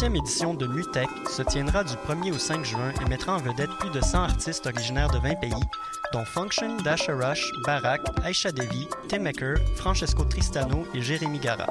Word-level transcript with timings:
La 0.00 0.08
17e 0.08 0.16
édition 0.16 0.54
de 0.54 0.66
MUTEC 0.66 1.08
se 1.28 1.42
tiendra 1.42 1.84
du 1.84 1.92
1er 1.92 2.32
au 2.32 2.38
5 2.38 2.64
juin 2.64 2.92
et 3.02 3.08
mettra 3.08 3.34
en 3.34 3.38
vedette 3.38 3.70
plus 3.80 3.90
de 3.90 4.00
100 4.00 4.22
artistes 4.22 4.66
originaires 4.66 5.10
de 5.10 5.18
20 5.18 5.34
pays, 5.40 5.52
dont 6.12 6.24
Function, 6.24 6.76
Dasha 6.78 7.12
Rush, 7.14 7.50
Barak, 7.66 8.00
Aisha 8.24 8.50
Devi, 8.50 8.88
Tim 9.08 9.18
Maker, 9.20 9.56
Francesco 9.76 10.24
Tristano 10.24 10.86
et 10.94 11.02
Jérémy 11.02 11.38
Gara. 11.38 11.66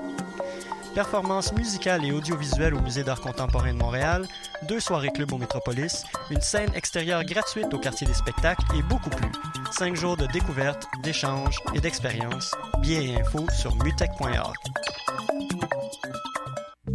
Performances 0.93 1.53
musicales 1.53 2.05
et 2.05 2.11
audiovisuelles 2.11 2.75
au 2.75 2.81
Musée 2.81 3.03
d'art 3.03 3.21
contemporain 3.21 3.73
de 3.73 3.79
Montréal, 3.79 4.27
deux 4.67 4.79
soirées 4.79 5.11
club 5.11 5.33
au 5.33 5.37
Métropolis, 5.37 6.03
une 6.29 6.41
scène 6.41 6.71
extérieure 6.75 7.23
gratuite 7.23 7.73
au 7.73 7.79
quartier 7.79 8.05
des 8.05 8.13
spectacles 8.13 8.65
et 8.77 8.83
beaucoup 8.83 9.09
plus. 9.09 9.31
Cinq 9.71 9.95
jours 9.95 10.17
de 10.17 10.27
découverte, 10.27 10.87
d'échanges 11.01 11.57
et 11.73 11.79
d'expériences. 11.79 12.53
Billets 12.81 13.13
et 13.13 13.21
infos 13.21 13.49
sur 13.49 13.75
mutech.org. 13.77 14.55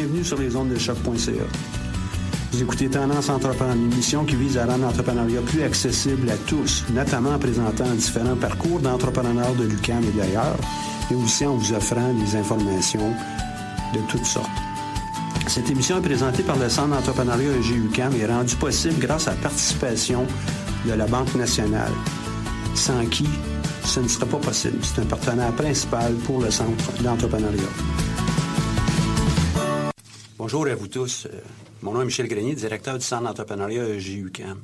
Bienvenue 0.00 0.24
sur 0.24 0.38
les 0.38 0.56
ondes 0.56 0.70
de 0.70 0.78
choc.ca. 0.78 1.44
Vous 2.52 2.62
écoutez 2.62 2.88
Tendance 2.88 3.28
Entreprendre, 3.28 3.74
une 3.74 3.92
émission 3.92 4.24
qui 4.24 4.34
vise 4.34 4.56
à 4.56 4.64
rendre 4.64 4.84
l'entrepreneuriat 4.86 5.42
plus 5.42 5.62
accessible 5.62 6.30
à 6.30 6.38
tous, 6.48 6.86
notamment 6.94 7.34
en 7.34 7.38
présentant 7.38 7.84
différents 7.90 8.36
parcours 8.36 8.80
d'entrepreneurs 8.80 9.54
de 9.56 9.64
l'UQAM 9.64 10.02
et 10.02 10.18
d'ailleurs, 10.18 10.56
et 11.10 11.14
aussi 11.14 11.44
en 11.44 11.54
vous 11.54 11.74
offrant 11.74 12.14
des 12.14 12.34
informations 12.34 13.12
de 13.92 13.98
toutes 14.08 14.24
sortes. 14.24 14.48
Cette 15.46 15.68
émission 15.68 15.98
est 15.98 16.02
présentée 16.08 16.44
par 16.44 16.56
le 16.56 16.70
Centre 16.70 16.96
d'entrepreneuriat 16.96 17.56
EGUCAM 17.58 18.14
et 18.16 18.24
rendue 18.24 18.56
possible 18.56 18.98
grâce 18.98 19.28
à 19.28 19.32
la 19.32 19.36
participation 19.36 20.24
de 20.86 20.94
la 20.94 21.06
Banque 21.06 21.34
nationale, 21.34 21.92
sans 22.74 23.04
qui 23.04 23.28
ce 23.84 24.00
ne 24.00 24.08
serait 24.08 24.24
pas 24.24 24.38
possible. 24.38 24.78
C'est 24.82 25.02
un 25.02 25.06
partenaire 25.06 25.52
principal 25.52 26.14
pour 26.24 26.40
le 26.40 26.50
Centre 26.50 26.90
d'entrepreneuriat. 27.02 27.99
Bonjour 30.52 30.66
à 30.66 30.74
vous 30.74 30.88
tous. 30.88 31.26
Euh, 31.26 31.38
Mon 31.80 31.92
nom 31.92 32.02
est 32.02 32.06
Michel 32.06 32.26
Grenier, 32.26 32.56
directeur 32.56 32.98
du 32.98 33.04
Centre 33.04 33.22
d'entrepreneuriat 33.22 33.84
EGUCAM. 33.84 34.58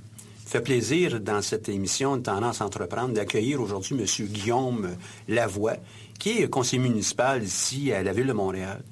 Ça 0.45 0.51
fait 0.51 0.61
plaisir 0.61 1.21
dans 1.21 1.41
cette 1.43 1.69
émission 1.69 2.17
de 2.17 2.23
Tendance 2.25 2.61
Entreprendre 2.61 3.15
d'accueillir 3.15 3.61
aujourd'hui 3.61 3.97
M. 3.97 4.27
Guillaume 4.27 4.97
Lavoie, 5.29 5.77
qui 6.19 6.43
est 6.43 6.49
conseiller 6.49 6.83
municipal 6.83 7.45
ici 7.45 7.93
à 7.93 8.03
la 8.03 8.13
Ville 8.13 8.27
de 8.27 8.33
Montréal. 8.33 8.83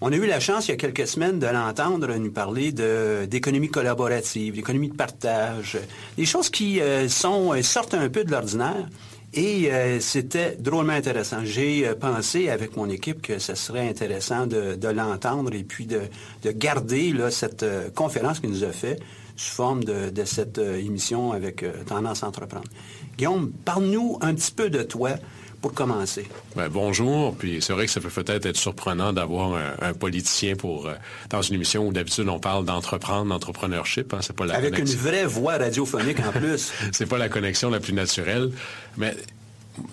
On 0.00 0.10
a 0.10 0.16
eu 0.16 0.26
la 0.26 0.40
chance, 0.40 0.68
il 0.68 0.70
y 0.70 0.74
a 0.74 0.78
quelques 0.78 1.06
semaines, 1.06 1.38
de 1.38 1.46
l'entendre 1.46 2.14
nous 2.14 2.32
parler 2.32 2.72
d'économie 2.72 3.68
collaborative, 3.68 4.54
d'économie 4.54 4.88
de 4.88 4.96
partage, 4.96 5.76
des 6.16 6.24
choses 6.24 6.48
qui 6.48 6.80
euh, 6.80 7.06
sont, 7.10 7.52
euh, 7.52 7.60
sortent 7.60 7.92
un 7.92 8.08
peu 8.08 8.24
de 8.24 8.30
l'ordinaire. 8.30 8.88
Et 9.34 9.72
euh, 9.72 9.98
c'était 10.00 10.56
drôlement 10.58 10.92
intéressant. 10.92 11.38
J'ai 11.42 11.88
euh, 11.88 11.94
pensé 11.94 12.50
avec 12.50 12.76
mon 12.76 12.90
équipe 12.90 13.22
que 13.22 13.38
ce 13.38 13.54
serait 13.54 13.88
intéressant 13.88 14.46
de, 14.46 14.88
l'entendre 14.88 15.54
et 15.54 15.64
puis 15.64 15.86
de, 15.86 16.02
de 16.42 16.50
garder 16.50 17.12
là, 17.12 17.30
cette 17.30 17.62
euh, 17.62 17.88
conférence 17.90 18.40
qu'il 18.40 18.50
nous 18.50 18.64
a 18.64 18.72
fait 18.72 19.00
sous 19.36 19.54
forme 19.54 19.84
de, 19.84 20.10
de 20.10 20.24
cette 20.24 20.58
euh, 20.58 20.78
émission 20.78 21.32
avec 21.32 21.64
Tendance 21.86 22.22
à 22.22 22.28
Entreprendre. 22.28 22.68
Guillaume, 23.16 23.52
parle-nous 23.64 24.18
un 24.20 24.34
petit 24.34 24.52
peu 24.52 24.68
de 24.68 24.82
toi 24.82 25.12
pour 25.62 25.72
commencer. 25.72 26.26
Ben, 26.56 26.68
bonjour, 26.68 27.34
puis 27.36 27.62
c'est 27.62 27.72
vrai 27.72 27.86
que 27.86 27.92
ça 27.92 28.00
peut 28.00 28.10
peut-être 28.10 28.44
être 28.44 28.56
surprenant 28.56 29.12
d'avoir 29.12 29.54
un, 29.54 29.74
un 29.80 29.94
politicien 29.94 30.56
pour 30.56 30.88
euh, 30.88 30.94
dans 31.30 31.40
une 31.40 31.54
émission 31.54 31.86
où 31.86 31.92
d'habitude 31.92 32.28
on 32.28 32.40
parle 32.40 32.64
d'entreprendre, 32.64 33.28
d'entrepreneurship, 33.28 34.12
hein, 34.12 34.18
c'est 34.20 34.34
pas 34.34 34.44
la 34.44 34.56
Avec 34.56 34.76
une 34.78 34.86
vraie 34.86 35.24
voix 35.24 35.56
radiophonique 35.56 36.18
en 36.18 36.32
plus. 36.32 36.72
c'est 36.92 37.06
pas 37.06 37.16
la 37.16 37.28
connexion 37.28 37.70
la 37.70 37.78
plus 37.78 37.92
naturelle, 37.92 38.50
mais 38.98 39.16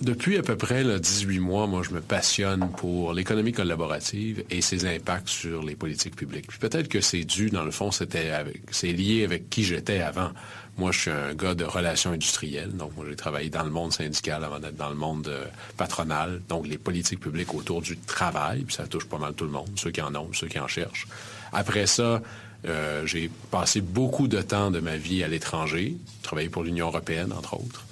depuis 0.01 0.37
à 0.37 0.43
peu 0.43 0.57
près 0.57 0.83
là, 0.83 0.99
18 0.99 1.39
mois, 1.39 1.67
moi, 1.67 1.81
je 1.83 1.91
me 1.91 2.01
passionne 2.01 2.69
pour 2.77 3.13
l'économie 3.13 3.53
collaborative 3.53 4.43
et 4.49 4.61
ses 4.61 4.85
impacts 4.85 5.29
sur 5.29 5.63
les 5.63 5.75
politiques 5.75 6.15
publiques. 6.15 6.47
Peut-être 6.59 6.89
que 6.89 6.99
c'est 6.99 7.23
dû, 7.23 7.49
dans 7.49 7.63
le 7.63 7.71
fond, 7.71 7.91
c'était 7.91 8.31
c'est 8.71 8.91
lié 8.91 9.23
avec 9.23 9.49
qui 9.49 9.63
j'étais 9.63 10.01
avant. 10.01 10.31
Moi, 10.77 10.91
je 10.91 10.99
suis 10.99 11.11
un 11.11 11.33
gars 11.33 11.55
de 11.55 11.63
relations 11.63 12.11
industrielles, 12.11 12.71
donc 12.71 12.95
moi, 12.95 13.05
j'ai 13.09 13.15
travaillé 13.15 13.49
dans 13.49 13.63
le 13.63 13.69
monde 13.69 13.91
syndical 13.91 14.43
avant 14.43 14.59
d'être 14.59 14.77
dans 14.77 14.89
le 14.89 14.95
monde 14.95 15.27
euh, 15.27 15.45
patronal, 15.75 16.41
donc 16.47 16.67
les 16.67 16.77
politiques 16.77 17.19
publiques 17.19 17.53
autour 17.53 17.81
du 17.81 17.97
travail, 17.97 18.63
puis 18.63 18.75
ça 18.75 18.87
touche 18.87 19.05
pas 19.05 19.17
mal 19.17 19.33
tout 19.33 19.43
le 19.45 19.51
monde, 19.51 19.69
ceux 19.75 19.91
qui 19.91 20.01
en 20.01 20.15
ont, 20.15 20.29
ceux 20.33 20.47
qui 20.47 20.59
en 20.59 20.67
cherchent. 20.67 21.07
Après 21.51 21.85
ça, 21.85 22.21
euh, 22.65 23.05
j'ai 23.05 23.29
passé 23.51 23.81
beaucoup 23.81 24.27
de 24.27 24.41
temps 24.41 24.71
de 24.71 24.79
ma 24.79 24.95
vie 24.97 25.23
à 25.23 25.27
l'étranger, 25.27 25.97
travaillé 26.21 26.49
pour 26.49 26.63
l'Union 26.63 26.87
européenne, 26.87 27.33
entre 27.33 27.55
autres. 27.55 27.85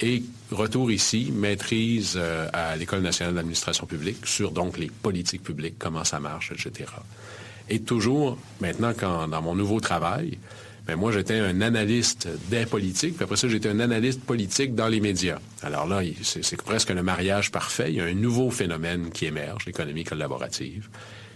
Et 0.00 0.22
retour 0.52 0.92
ici, 0.92 1.32
maîtrise 1.32 2.14
euh, 2.16 2.48
à 2.52 2.76
l'École 2.76 3.02
nationale 3.02 3.34
d'administration 3.34 3.86
publique 3.86 4.26
sur 4.26 4.52
donc 4.52 4.78
les 4.78 4.90
politiques 4.90 5.42
publiques, 5.42 5.74
comment 5.78 6.04
ça 6.04 6.20
marche, 6.20 6.52
etc. 6.52 6.90
Et 7.68 7.80
toujours, 7.80 8.38
maintenant, 8.60 8.92
quand, 8.96 9.28
dans 9.28 9.42
mon 9.42 9.54
nouveau 9.54 9.80
travail, 9.80 10.38
ben 10.86 10.96
moi, 10.96 11.12
j'étais 11.12 11.38
un 11.38 11.60
analyste 11.60 12.28
des 12.48 12.64
politiques, 12.64 13.16
puis 13.16 13.24
après 13.24 13.36
ça, 13.36 13.46
j'étais 13.48 13.68
un 13.68 13.80
analyste 13.80 14.22
politique 14.22 14.74
dans 14.74 14.88
les 14.88 15.00
médias. 15.00 15.38
Alors 15.62 15.86
là, 15.86 16.00
c'est 16.22 16.62
presque 16.62 16.88
le 16.90 17.02
mariage 17.02 17.50
parfait. 17.52 17.90
Il 17.90 17.96
y 17.96 18.00
a 18.00 18.04
un 18.04 18.14
nouveau 18.14 18.50
phénomène 18.50 19.10
qui 19.10 19.26
émerge, 19.26 19.66
l'économie 19.66 20.04
collaborative. 20.04 20.88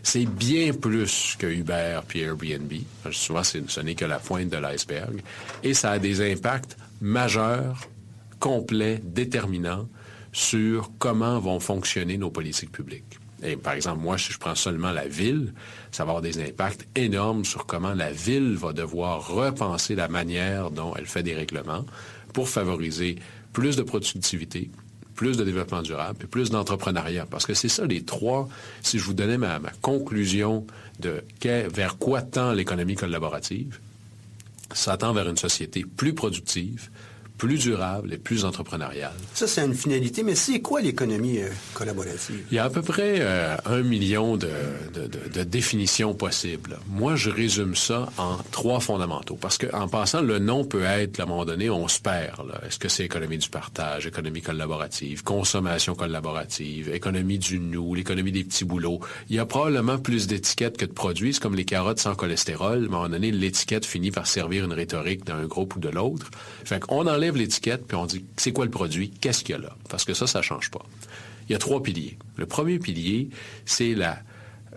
C'est 0.03 0.25
bien 0.25 0.73
plus 0.73 1.37
que 1.39 1.47
Uber 1.47 2.01
puis 2.09 2.21
Airbnb. 2.21 2.73
Souvent, 3.11 3.43
ce 3.45 3.81
n'est 3.81 3.95
que 3.95 4.07
la 4.07 4.19
pointe 4.19 4.49
de 4.49 4.57
l'iceberg. 4.57 5.21
Et 5.63 5.75
ça 5.75 5.91
a 5.91 5.99
des 5.99 6.33
impacts 6.33 6.77
majeurs 7.03 7.89
complet, 8.43 9.01
déterminant 9.05 9.89
sur 10.33 10.91
comment 10.99 11.39
vont 11.39 11.61
fonctionner 11.61 12.19
nos 12.19 12.31
politiques 12.31 12.73
publiques. 12.73 13.21
Et 13.45 13.57
par 13.57 13.75
exemple, 13.75 14.01
moi, 14.01 14.19
si 14.19 14.33
je 14.33 14.39
prends 14.39 14.57
seulement 14.57 14.91
la 14.91 15.07
ville, 15.07 15.55
ça 15.93 16.05
va 16.05 16.11
avoir 16.11 16.23
des 16.23 16.43
impacts 16.43 16.87
énormes 16.97 17.45
sur 17.45 17.67
comment 17.67 17.95
la 17.95 18.11
ville 18.11 18.57
va 18.57 18.73
devoir 18.73 19.29
repenser 19.29 19.95
la 19.95 20.09
manière 20.09 20.71
dont 20.73 20.93
elle 20.97 21.07
fait 21.07 21.23
des 21.23 21.35
règlements 21.35 21.85
pour 22.33 22.49
favoriser 22.49 23.17
plus 23.53 23.77
de 23.77 23.83
productivité, 23.83 24.71
plus 25.15 25.37
de 25.37 25.45
développement 25.45 25.83
durable 25.83 26.25
et 26.25 26.27
plus 26.27 26.51
d'entrepreneuriat. 26.51 27.27
Parce 27.27 27.47
que 27.47 27.55
c'est 27.55 27.69
ça 27.69 27.87
les 27.87 28.03
trois, 28.03 28.49
si 28.83 28.99
je 28.99 29.05
vous 29.05 29.15
donnais 29.15 29.39
ma, 29.39 29.61
ma 29.61 29.71
conclusion 29.83 30.67
de 30.99 31.23
vers 31.45 31.97
quoi 31.97 32.23
tend 32.23 32.53
l'économie 32.53 32.97
collaborative, 32.97 33.79
ça 34.73 34.97
tend 34.97 35.13
vers 35.13 35.29
une 35.29 35.37
société 35.37 35.85
plus 35.85 36.15
productive, 36.15 36.91
plus 37.43 37.59
durable 37.59 38.13
et 38.15 38.19
plus 38.19 38.45
entrepreneuriale. 38.45 39.11
Ça, 39.35 39.49
c'est 39.49 39.65
une 39.65 39.75
finalité, 39.75 40.23
mais 40.23 40.37
c'est 40.37 40.61
quoi 40.61 40.81
l'économie 40.81 41.41
euh, 41.41 41.49
collaborative? 41.75 42.45
Il 42.53 42.55
y 42.55 42.59
a 42.61 42.65
à 42.67 42.71
peu 42.71 42.83
près 42.83 43.17
euh, 43.19 43.57
un 43.67 43.83
million 43.83 44.37
de, 44.37 44.49
de- 44.95 45.09
de- 45.09 45.29
de 45.29 45.43
définitions 45.43 46.15
possibles. 46.15 46.79
Moi, 46.89 47.17
je 47.17 47.31
résume 47.31 47.75
ça 47.75 48.09
en 48.17 48.37
trois 48.53 48.79
fondamentaux. 48.79 49.37
Parce 49.41 49.59
qu'en 49.59 49.89
passant, 49.89 50.21
le 50.23 50.39
nom 50.39 50.65
peut 50.65 50.85
être, 50.85 51.19
à 51.19 51.25
un 51.25 51.27
moment 51.27 51.45
donné, 51.45 51.69
on 51.69 51.89
se 51.89 51.99
perd. 51.99 52.53
Est-ce 52.65 52.79
que 52.79 52.89
c'est 52.89 53.05
économie 53.05 53.39
du 53.39 53.49
partage, 53.49 54.07
économie 54.07 54.41
collaborative, 54.43 55.25
consommation 55.25 55.97
collaborative, 55.97 56.95
économie 56.95 57.39
du 57.39 57.59
nous, 57.59 57.95
l'économie 57.97 58.31
des 58.31 58.45
petits 58.45 58.65
boulots? 58.65 59.01
Il 59.31 59.35
y 59.35 59.41
a 59.41 59.47
probablement 59.47 59.99
plus 59.99 60.29
d'étiquettes 60.29 60.77
que 60.77 60.85
de 60.87 60.93
produits. 60.93 61.33
Comme 61.41 61.57
les 61.57 61.65
carottes 61.65 61.99
sans 61.99 62.15
cholestérol. 62.15 62.85
À 62.85 62.87
un 62.87 62.89
moment 62.89 63.09
donné, 63.09 63.33
l'étiquette 63.33 63.85
finit 63.85 64.13
par 64.13 64.29
servir 64.29 64.65
une 64.65 64.73
rhétorique 64.73 65.25
d'un 65.25 65.45
groupe 65.47 65.75
ou 65.75 65.81
de 65.81 65.89
l'autre. 65.89 66.31
Fait 66.65 66.79
qu'on 66.79 67.09
enlève 67.09 67.32
l'étiquette, 67.39 67.87
puis 67.87 67.97
on 67.97 68.07
dit, 68.07 68.25
c'est 68.37 68.53
quoi 68.53 68.65
le 68.65 68.71
produit? 68.71 69.11
Qu'est-ce 69.21 69.45
qu'il 69.45 69.55
y 69.55 69.59
a 69.59 69.61
là? 69.61 69.77
Parce 69.89 70.05
que 70.05 70.15
ça, 70.15 70.27
ça 70.27 70.43
change 70.43 70.71
pas. 70.71 70.85
il 71.49 71.53
y 71.53 71.55
a 71.55 71.59
trois 71.59 71.83
piliers. 71.83 72.19
Le 72.37 72.47
premier 72.47 72.79
pilier, 72.79 73.29
c'est 73.67 73.95
la... 73.95 74.19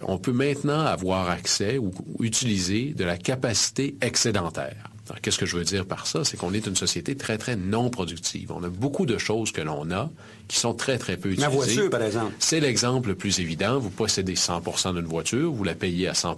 On 0.01 0.17
peut 0.17 0.33
maintenant 0.33 0.81
avoir 0.81 1.29
accès 1.29 1.77
ou 1.77 1.93
utiliser 2.19 2.93
de 2.93 3.05
la 3.05 3.17
capacité 3.17 3.95
excédentaire. 4.01 4.91
Qu'est-ce 5.21 5.37
que 5.37 5.45
je 5.45 5.55
veux 5.55 5.63
dire 5.63 5.85
par 5.85 6.07
ça? 6.07 6.23
C'est 6.23 6.35
qu'on 6.35 6.53
est 6.53 6.65
une 6.65 6.75
société 6.75 7.15
très, 7.15 7.37
très 7.37 7.55
non 7.55 7.89
productive. 7.89 8.51
On 8.51 8.63
a 8.63 8.69
beaucoup 8.69 9.05
de 9.05 9.17
choses 9.17 9.51
que 9.51 9.61
l'on 9.61 9.91
a 9.91 10.09
qui 10.47 10.57
sont 10.57 10.73
très, 10.73 10.97
très 10.97 11.15
peu 11.15 11.29
utilisées. 11.29 11.47
Ma 11.47 11.53
voiture, 11.53 11.89
par 11.89 12.01
exemple. 12.01 12.33
C'est 12.39 12.59
l'exemple 12.59 13.09
le 13.09 13.15
plus 13.15 13.39
évident. 13.39 13.77
Vous 13.77 13.91
possédez 13.91 14.35
100 14.35 14.93
d'une 14.93 15.05
voiture, 15.05 15.51
vous 15.51 15.63
la 15.63 15.75
payez 15.75 16.07
à 16.07 16.13
100 16.13 16.37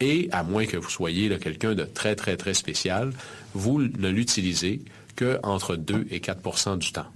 et 0.00 0.28
à 0.32 0.42
moins 0.42 0.66
que 0.66 0.76
vous 0.76 0.90
soyez 0.90 1.36
quelqu'un 1.38 1.74
de 1.74 1.84
très, 1.84 2.16
très, 2.16 2.36
très 2.36 2.54
spécial, 2.54 3.12
vous 3.54 3.80
ne 3.80 4.08
l'utilisez 4.08 4.80
qu'entre 5.16 5.76
2 5.76 6.06
et 6.10 6.20
4% 6.20 6.78
du 6.78 6.92
temps. 6.92 7.06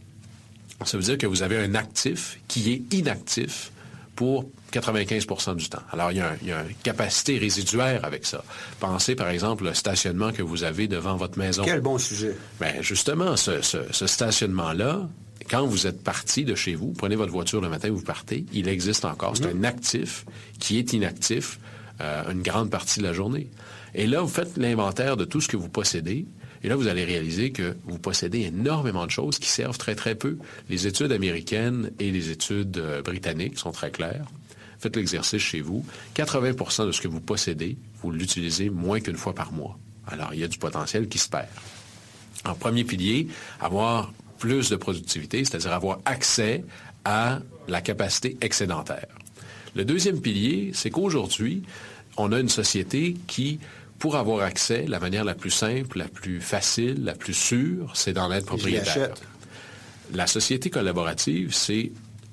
Ça 0.84 0.96
veut 0.96 1.02
dire 1.02 1.18
que 1.18 1.26
vous 1.26 1.42
avez 1.42 1.58
un 1.58 1.74
actif 1.74 2.40
qui 2.48 2.72
est 2.72 2.94
inactif 2.94 3.70
pour 4.16 4.50
95% 4.72 5.56
du 5.56 5.68
temps. 5.68 5.82
Alors, 5.92 6.12
il 6.12 6.18
y, 6.18 6.20
a 6.20 6.34
une 6.42 6.74
capacité 6.82 7.38
résiduaire 7.38 8.04
avec 8.04 8.24
ça. 8.24 8.44
Pensez, 8.78 9.14
par 9.14 9.28
exemple, 9.28 9.64
le 9.64 9.74
stationnement 9.74 10.32
que 10.32 10.42
vous 10.42 10.62
avez 10.64 10.88
devant 10.88 11.16
votre 11.16 11.38
maison. 11.38 11.62
Quel 11.64 11.80
bon 11.80 11.98
sujet. 11.98 12.36
Bien, 12.60 12.80
justement, 12.80 13.36
ce, 13.36 13.60
stationnement-là, 14.06 15.08
quand 15.50 15.66
vous 15.66 15.86
êtes 15.86 16.02
parti 16.02 16.44
de 16.44 16.54
chez 16.54 16.74
vous, 16.74 16.92
prenez 16.96 17.16
votre 17.16 17.32
voiture 17.32 17.60
le 17.60 17.68
matin, 17.68 17.90
vous 17.90 18.02
partez, 18.02 18.46
il 18.52 18.68
existe 18.68 19.04
encore. 19.04 19.36
C'est 19.36 19.52
mhm. 19.52 19.64
un 19.64 19.68
actif 19.68 20.24
qui 20.58 20.78
est 20.78 20.92
inactif 20.92 21.58
euh, 22.00 22.30
une 22.30 22.42
grande 22.42 22.70
partie 22.70 23.00
de 23.00 23.04
la 23.04 23.12
journée. 23.12 23.48
Et 23.94 24.06
là, 24.06 24.20
vous 24.20 24.28
faites 24.28 24.56
l'inventaire 24.56 25.16
de 25.16 25.24
tout 25.24 25.40
ce 25.40 25.48
que 25.48 25.56
vous 25.56 25.68
possédez. 25.68 26.26
Et 26.62 26.68
là, 26.68 26.76
vous 26.76 26.88
allez 26.88 27.04
réaliser 27.04 27.52
que 27.52 27.76
vous 27.84 27.98
possédez 27.98 28.40
énormément 28.42 29.06
de 29.06 29.10
choses 29.10 29.38
qui 29.38 29.48
servent 29.48 29.78
très, 29.78 29.94
très 29.94 30.14
peu. 30.14 30.36
Les 30.68 30.86
études 30.86 31.12
américaines 31.12 31.90
et 31.98 32.10
les 32.10 32.30
études 32.30 32.76
euh, 32.76 33.02
britanniques 33.02 33.58
sont 33.58 33.72
très 33.72 33.90
claires 33.90 34.26
faites 34.80 34.96
l'exercice 34.96 35.42
chez 35.42 35.60
vous. 35.60 35.84
80% 36.16 36.86
de 36.86 36.92
ce 36.92 37.00
que 37.00 37.08
vous 37.08 37.20
possédez, 37.20 37.76
vous 38.02 38.10
l'utilisez 38.10 38.70
moins 38.70 39.00
qu'une 39.00 39.16
fois 39.16 39.34
par 39.34 39.52
mois. 39.52 39.78
Alors, 40.06 40.32
il 40.32 40.40
y 40.40 40.44
a 40.44 40.48
du 40.48 40.58
potentiel 40.58 41.08
qui 41.08 41.18
se 41.18 41.28
perd. 41.28 41.48
En 42.44 42.54
premier 42.54 42.84
pilier, 42.84 43.28
avoir 43.60 44.12
plus 44.38 44.70
de 44.70 44.76
productivité, 44.76 45.44
c'est-à-dire 45.44 45.72
avoir 45.72 46.00
accès 46.06 46.64
à 47.04 47.40
la 47.68 47.82
capacité 47.82 48.38
excédentaire. 48.40 49.06
Le 49.76 49.84
deuxième 49.84 50.20
pilier, 50.20 50.70
c'est 50.72 50.90
qu'aujourd'hui, 50.90 51.62
on 52.16 52.32
a 52.32 52.40
une 52.40 52.48
société 52.48 53.16
qui, 53.26 53.60
pour 54.00 54.16
avoir 54.16 54.40
accès, 54.40 54.86
la 54.88 54.98
manière 54.98 55.24
la 55.24 55.34
plus 55.34 55.50
simple, 55.50 55.98
la 55.98 56.08
plus 56.08 56.40
facile, 56.40 57.04
la 57.04 57.14
plus 57.14 57.34
sûre, 57.34 57.92
c'est 57.94 58.14
d'en 58.14 58.32
être 58.32 58.46
propriétaire. 58.46 59.10
La 60.14 60.26
société 60.26 60.70
collaborative, 60.70 61.54
c'est 61.54 61.92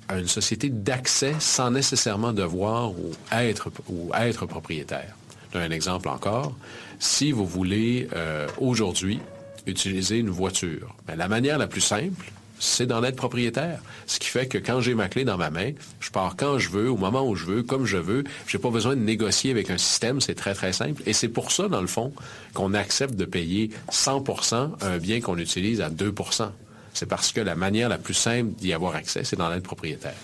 une 0.10 0.30
société 0.30 0.70
d'accès 0.70 1.36
sans 1.40 1.70
nécessairement 1.70 2.32
devoir 2.32 2.92
ou 2.92 3.12
être, 3.34 3.70
ou 3.90 4.12
être 4.16 4.46
propriétaire. 4.46 5.14
Un 5.54 5.72
exemple 5.72 6.08
encore, 6.08 6.56
si 7.00 7.32
vous 7.32 7.46
voulez 7.46 8.08
euh, 8.16 8.48
aujourd'hui 8.60 9.20
utiliser 9.66 10.20
une 10.20 10.30
voiture, 10.30 10.96
ben, 11.06 11.16
la 11.16 11.28
manière 11.28 11.58
la 11.58 11.68
plus 11.68 11.82
simple, 11.82 12.32
c'est 12.60 12.86
d'en 12.86 13.04
être 13.04 13.16
propriétaire. 13.16 13.80
Ce 14.06 14.20
qui 14.20 14.28
fait 14.28 14.48
que 14.48 14.58
quand 14.58 14.82
j'ai 14.82 14.94
ma 14.94 15.10
clé 15.10 15.26
dans 15.26 15.38
ma 15.38 15.50
main, 15.50 15.72
je 16.00 16.10
pars 16.10 16.36
quand 16.36 16.58
je 16.58 16.70
veux, 16.70 16.90
au 16.90 16.98
moment 16.98 17.28
où 17.28 17.36
je 17.36 17.46
veux, 17.46 17.64
comme 17.64 17.86
je 17.86 17.98
veux. 17.98 18.24
Je 18.46 18.58
n'ai 18.58 18.62
pas 18.62 18.70
besoin 18.70 18.96
de 18.96 19.02
négocier 19.02 19.52
avec 19.52 19.70
un 19.70 19.78
système, 19.78 20.22
c'est 20.22 20.36
très, 20.36 20.54
très 20.54 20.74
simple. 20.74 21.02
Et 21.06 21.14
c'est 21.14 21.30
pour 21.30 21.52
ça, 21.52 21.68
dans 21.68 21.82
le 21.82 21.88
fond, 21.88 22.14
qu'on 22.54 22.74
accepte 22.74 23.16
de 23.16 23.26
payer 23.26 23.72
100% 23.92 24.72
un 24.82 24.98
bien 24.98 25.22
qu'on 25.22 25.38
utilise 25.38 25.82
à 25.82 25.90
2% 25.90 26.50
c'est 26.98 27.06
parce 27.06 27.32
que 27.32 27.40
la 27.40 27.56
manière 27.56 27.90
la 27.90 28.00
plus 28.00 28.16
simple 28.16 28.54
d'y 28.58 28.74
avoir 28.74 28.96
accès, 28.96 29.24
c'est 29.24 29.36
dans 29.36 29.50
l'aide 29.50 29.62
propriétaire. 29.62 30.16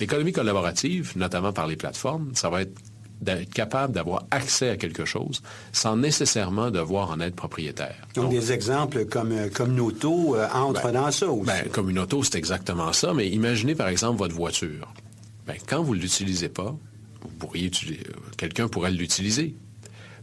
L'économie 0.00 0.32
collaborative, 0.32 1.12
notamment 1.14 1.52
par 1.52 1.66
les 1.66 1.76
plateformes, 1.76 2.30
ça 2.34 2.48
va 2.48 2.62
être 2.62 2.72
d'être 3.22 3.52
capable 3.52 3.94
d'avoir 3.94 4.24
accès 4.30 4.68
à 4.68 4.76
quelque 4.76 5.04
chose 5.04 5.42
sans 5.72 5.96
nécessairement 5.96 6.70
devoir 6.70 7.10
en 7.10 7.20
être 7.20 7.36
propriétaire. 7.36 7.94
Donc, 8.14 8.30
des 8.30 8.52
exemples 8.52 9.06
comme, 9.06 9.32
euh, 9.32 9.48
comme 9.48 9.72
une 9.72 9.80
auto 9.80 10.36
euh, 10.36 10.46
entrent 10.52 10.92
ben, 10.92 11.04
dans 11.04 11.10
ça 11.10 11.28
aussi. 11.28 11.46
Ben, 11.46 11.68
comme 11.70 11.88
une 11.88 11.98
auto, 11.98 12.22
c'est 12.22 12.36
exactement 12.36 12.92
ça. 12.92 13.14
Mais 13.14 13.28
imaginez 13.28 13.74
par 13.74 13.88
exemple 13.88 14.18
votre 14.18 14.34
voiture. 14.34 14.92
Ben, 15.46 15.56
quand 15.66 15.82
vous 15.82 15.94
ne 15.94 16.00
l'utilisez 16.00 16.48
pas, 16.48 16.76
vous 17.22 17.28
pourriez 17.38 17.66
utiliser, 17.66 18.02
euh, 18.08 18.14
quelqu'un 18.36 18.68
pourrait 18.68 18.90
l'utiliser. 18.90 19.54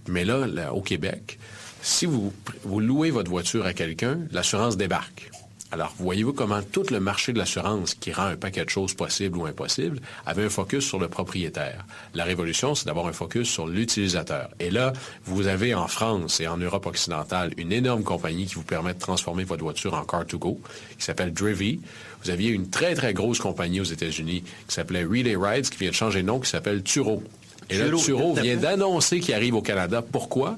Mais 0.07 0.25
là, 0.25 0.45
là, 0.47 0.73
au 0.73 0.81
Québec, 0.81 1.39
si 1.81 2.05
vous, 2.05 2.33
vous 2.63 2.79
louez 2.79 3.11
votre 3.11 3.29
voiture 3.29 3.65
à 3.65 3.73
quelqu'un, 3.73 4.19
l'assurance 4.31 4.75
débarque. 4.75 5.31
Alors, 5.71 5.93
voyez-vous 5.99 6.33
comment 6.33 6.61
tout 6.63 6.85
le 6.89 6.99
marché 6.99 7.31
de 7.31 7.37
l'assurance, 7.37 7.93
qui 7.93 8.11
rend 8.11 8.25
un 8.25 8.35
paquet 8.35 8.65
de 8.65 8.69
choses 8.69 8.95
possibles 8.95 9.37
ou 9.37 9.45
impossibles, 9.45 9.99
avait 10.25 10.45
un 10.45 10.49
focus 10.49 10.83
sur 10.83 10.99
le 10.99 11.07
propriétaire? 11.07 11.85
La 12.15 12.23
révolution, 12.23 12.73
c'est 12.73 12.87
d'avoir 12.87 13.05
un 13.05 13.13
focus 13.13 13.47
sur 13.47 13.67
l'utilisateur. 13.67 14.49
Et 14.59 14.71
là, 14.71 14.93
vous 15.25 15.45
avez 15.45 15.75
en 15.75 15.87
France 15.87 16.39
et 16.39 16.47
en 16.47 16.57
Europe 16.57 16.87
occidentale 16.87 17.53
une 17.57 17.71
énorme 17.71 18.03
compagnie 18.03 18.47
qui 18.47 18.55
vous 18.55 18.63
permet 18.63 18.95
de 18.95 18.99
transformer 18.99 19.43
votre 19.43 19.61
voiture 19.61 19.93
en 19.93 20.05
car-to-go, 20.05 20.59
qui 20.97 21.05
s'appelle 21.05 21.33
Drivy. 21.33 21.79
Vous 22.23 22.31
aviez 22.31 22.49
une 22.49 22.71
très, 22.71 22.95
très 22.95 23.13
grosse 23.13 23.39
compagnie 23.39 23.79
aux 23.79 23.83
États-Unis 23.83 24.43
qui 24.67 24.73
s'appelait 24.73 25.03
Relay 25.03 25.35
Rides, 25.35 25.69
qui 25.69 25.77
vient 25.77 25.91
de 25.91 25.95
changer 25.95 26.23
de 26.23 26.27
nom, 26.27 26.39
qui 26.39 26.49
s'appelle 26.49 26.81
Turo. 26.81 27.23
Et 27.69 27.77
là, 27.77 27.85
Turo 27.91 28.33
vient 28.33 28.57
d'annoncer 28.57 29.19
qu'il 29.19 29.35
arrive 29.35 29.53
au 29.53 29.61
Canada. 29.61 30.01
Pourquoi? 30.01 30.57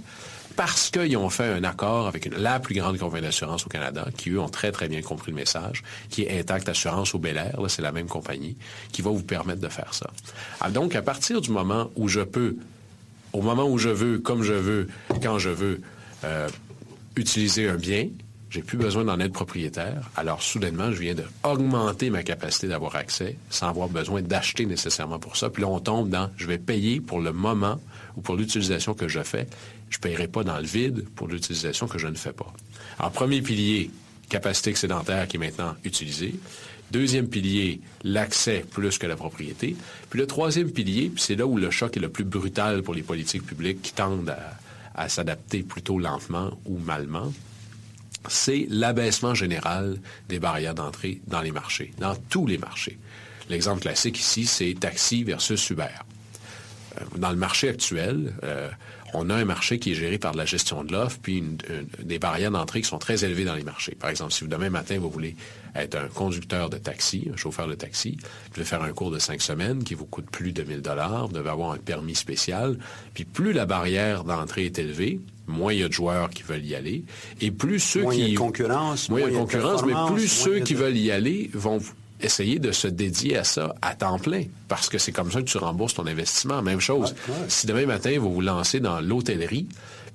Parce 0.55 0.89
qu'ils 0.89 1.17
ont 1.17 1.29
fait 1.29 1.51
un 1.51 1.63
accord 1.63 2.07
avec 2.07 2.29
la 2.37 2.59
plus 2.59 2.75
grande 2.75 2.97
compagnie 2.97 3.23
d'assurance 3.23 3.65
au 3.65 3.69
Canada, 3.69 4.07
qui, 4.17 4.31
eux, 4.31 4.39
ont 4.39 4.49
très, 4.49 4.71
très 4.71 4.87
bien 4.87 5.01
compris 5.01 5.31
le 5.31 5.37
message, 5.37 5.83
qui 6.09 6.23
est 6.23 6.39
Intact 6.39 6.69
Assurance 6.69 7.15
au 7.15 7.19
Bel 7.19 7.37
Air, 7.37 7.59
c'est 7.67 7.81
la 7.81 7.91
même 7.91 8.07
compagnie, 8.07 8.57
qui 8.91 9.01
va 9.01 9.11
vous 9.11 9.23
permettre 9.23 9.61
de 9.61 9.69
faire 9.69 9.93
ça. 9.93 10.09
Ah, 10.59 10.69
donc, 10.69 10.95
à 10.95 11.01
partir 11.01 11.41
du 11.41 11.51
moment 11.51 11.89
où 11.95 12.07
je 12.07 12.21
peux, 12.21 12.55
au 13.33 13.41
moment 13.41 13.65
où 13.65 13.77
je 13.77 13.89
veux, 13.89 14.19
comme 14.19 14.43
je 14.43 14.53
veux, 14.53 14.87
quand 15.21 15.39
je 15.39 15.49
veux, 15.49 15.81
euh, 16.23 16.49
utiliser 17.15 17.67
un 17.67 17.75
bien, 17.75 18.07
j'ai 18.49 18.61
plus 18.61 18.77
besoin 18.77 19.05
d'en 19.05 19.19
être 19.19 19.31
propriétaire. 19.31 20.09
Alors, 20.17 20.41
soudainement, 20.41 20.91
je 20.91 20.99
viens 20.99 21.15
d'augmenter 21.15 22.09
ma 22.09 22.21
capacité 22.21 22.67
d'avoir 22.67 22.97
accès 22.97 23.37
sans 23.49 23.69
avoir 23.69 23.87
besoin 23.87 24.21
d'acheter 24.21 24.65
nécessairement 24.65 25.19
pour 25.19 25.37
ça. 25.37 25.49
Puis 25.49 25.61
là, 25.61 25.69
on 25.69 25.79
tombe 25.79 26.09
dans, 26.09 26.29
je 26.35 26.47
vais 26.47 26.57
payer 26.57 26.99
pour 26.99 27.21
le 27.21 27.31
moment 27.31 27.79
ou 28.17 28.21
pour 28.21 28.35
l'utilisation 28.35 28.93
que 28.93 29.07
je 29.07 29.21
fais. 29.23 29.47
Je 29.91 29.97
ne 29.97 30.01
paierai 30.01 30.27
pas 30.27 30.43
dans 30.43 30.57
le 30.57 30.65
vide 30.65 31.05
pour 31.15 31.27
l'utilisation 31.27 31.87
que 31.87 31.99
je 31.99 32.07
ne 32.07 32.15
fais 32.15 32.33
pas. 32.33 32.51
Alors, 32.97 33.11
premier 33.11 33.41
pilier, 33.41 33.91
capacité 34.29 34.71
excédentaire 34.71 35.27
qui 35.27 35.37
est 35.37 35.39
maintenant 35.39 35.75
utilisée. 35.83 36.33
Deuxième 36.89 37.27
pilier, 37.27 37.79
l'accès 38.03 38.65
plus 38.69 38.97
que 38.97 39.05
la 39.05 39.15
propriété. 39.15 39.75
Puis 40.09 40.19
le 40.19 40.27
troisième 40.27 40.71
pilier, 40.71 41.09
puis 41.09 41.23
c'est 41.23 41.35
là 41.35 41.45
où 41.45 41.57
le 41.57 41.69
choc 41.69 41.95
est 41.95 42.01
le 42.01 42.09
plus 42.09 42.23
brutal 42.23 42.81
pour 42.81 42.95
les 42.95 43.03
politiques 43.03 43.45
publiques 43.45 43.81
qui 43.81 43.93
tendent 43.93 44.29
à, 44.29 44.57
à 44.95 45.09
s'adapter 45.09 45.63
plutôt 45.63 45.99
lentement 45.99 46.51
ou 46.65 46.77
malement, 46.79 47.31
c'est 48.27 48.67
l'abaissement 48.69 49.33
général 49.33 49.99
des 50.29 50.39
barrières 50.39 50.75
d'entrée 50.75 51.21
dans 51.27 51.41
les 51.41 51.51
marchés, 51.51 51.91
dans 51.99 52.15
tous 52.29 52.45
les 52.45 52.57
marchés. 52.57 52.97
L'exemple 53.49 53.81
classique 53.81 54.19
ici, 54.19 54.45
c'est 54.45 54.75
taxi 54.79 55.23
versus 55.23 55.69
Uber. 55.69 55.85
Euh, 56.97 57.05
dans 57.17 57.31
le 57.31 57.35
marché 57.35 57.69
actuel, 57.69 58.33
euh, 58.43 58.69
on 59.13 59.29
a 59.29 59.35
un 59.35 59.45
marché 59.45 59.79
qui 59.79 59.91
est 59.91 59.95
géré 59.95 60.17
par 60.17 60.33
la 60.33 60.45
gestion 60.45 60.83
de 60.83 60.91
l'offre, 60.91 61.17
puis 61.21 61.43
des 61.99 62.19
barrières 62.19 62.51
d'entrée 62.51 62.81
qui 62.81 62.87
sont 62.87 62.97
très 62.97 63.25
élevées 63.25 63.45
dans 63.45 63.55
les 63.55 63.63
marchés. 63.63 63.95
Par 63.95 64.09
exemple, 64.09 64.31
si 64.31 64.43
vous, 64.43 64.49
demain 64.49 64.69
matin, 64.69 64.97
vous 64.99 65.09
voulez 65.09 65.35
être 65.75 65.95
un 65.95 66.07
conducteur 66.07 66.69
de 66.69 66.77
taxi, 66.77 67.29
un 67.33 67.37
chauffeur 67.37 67.67
de 67.67 67.75
taxi, 67.75 68.17
vous 68.21 68.55
devez 68.55 68.65
faire 68.65 68.83
un 68.83 68.91
cours 68.91 69.11
de 69.11 69.19
cinq 69.19 69.41
semaines 69.41 69.83
qui 69.83 69.93
vous 69.93 70.05
coûte 70.05 70.29
plus 70.29 70.51
de 70.51 70.63
1000 70.63 70.81
dollars, 70.81 71.27
vous 71.27 71.33
devez 71.33 71.49
avoir 71.49 71.71
un 71.71 71.77
permis 71.77 72.15
spécial, 72.15 72.77
puis 73.13 73.25
plus 73.25 73.53
la 73.53 73.65
barrière 73.65 74.23
d'entrée 74.23 74.65
est 74.65 74.79
élevée, 74.79 75.19
moins 75.47 75.73
il 75.73 75.79
y 75.79 75.83
a 75.83 75.87
de 75.87 75.93
joueurs 75.93 76.29
qui 76.29 76.43
veulent 76.43 76.65
y 76.65 76.75
aller, 76.75 77.03
et 77.39 77.51
plus 77.51 77.79
ceux 77.79 78.09
qui... 78.09 78.19
il 78.19 78.27
y 78.27 78.29
a 78.29 78.33
de 78.33 78.37
concurrence. 78.37 79.09
Moins 79.09 79.21
il 79.21 79.23
y 79.23 79.27
a 79.27 79.29
de 79.31 79.35
concurrence, 79.35 79.85
mais 79.85 79.93
plus 80.13 80.27
ceux 80.27 80.59
qui 80.59 80.73
veulent 80.73 80.97
y 80.97 81.11
aller 81.11 81.49
vont 81.53 81.79
essayer 82.23 82.59
de 82.59 82.71
se 82.71 82.87
dédier 82.87 83.37
à 83.37 83.43
ça 83.43 83.75
à 83.81 83.95
temps 83.95 84.19
plein, 84.19 84.43
parce 84.67 84.89
que 84.89 84.97
c'est 84.97 85.11
comme 85.11 85.31
ça 85.31 85.39
que 85.39 85.45
tu 85.45 85.57
rembourses 85.57 85.93
ton 85.93 86.05
investissement. 86.05 86.61
Même 86.61 86.79
chose. 86.79 87.15
Si 87.47 87.67
demain 87.67 87.85
matin, 87.85 88.17
vous 88.19 88.31
vous 88.31 88.41
lancez 88.41 88.79
dans 88.79 89.01
l'hôtellerie, 89.01 89.67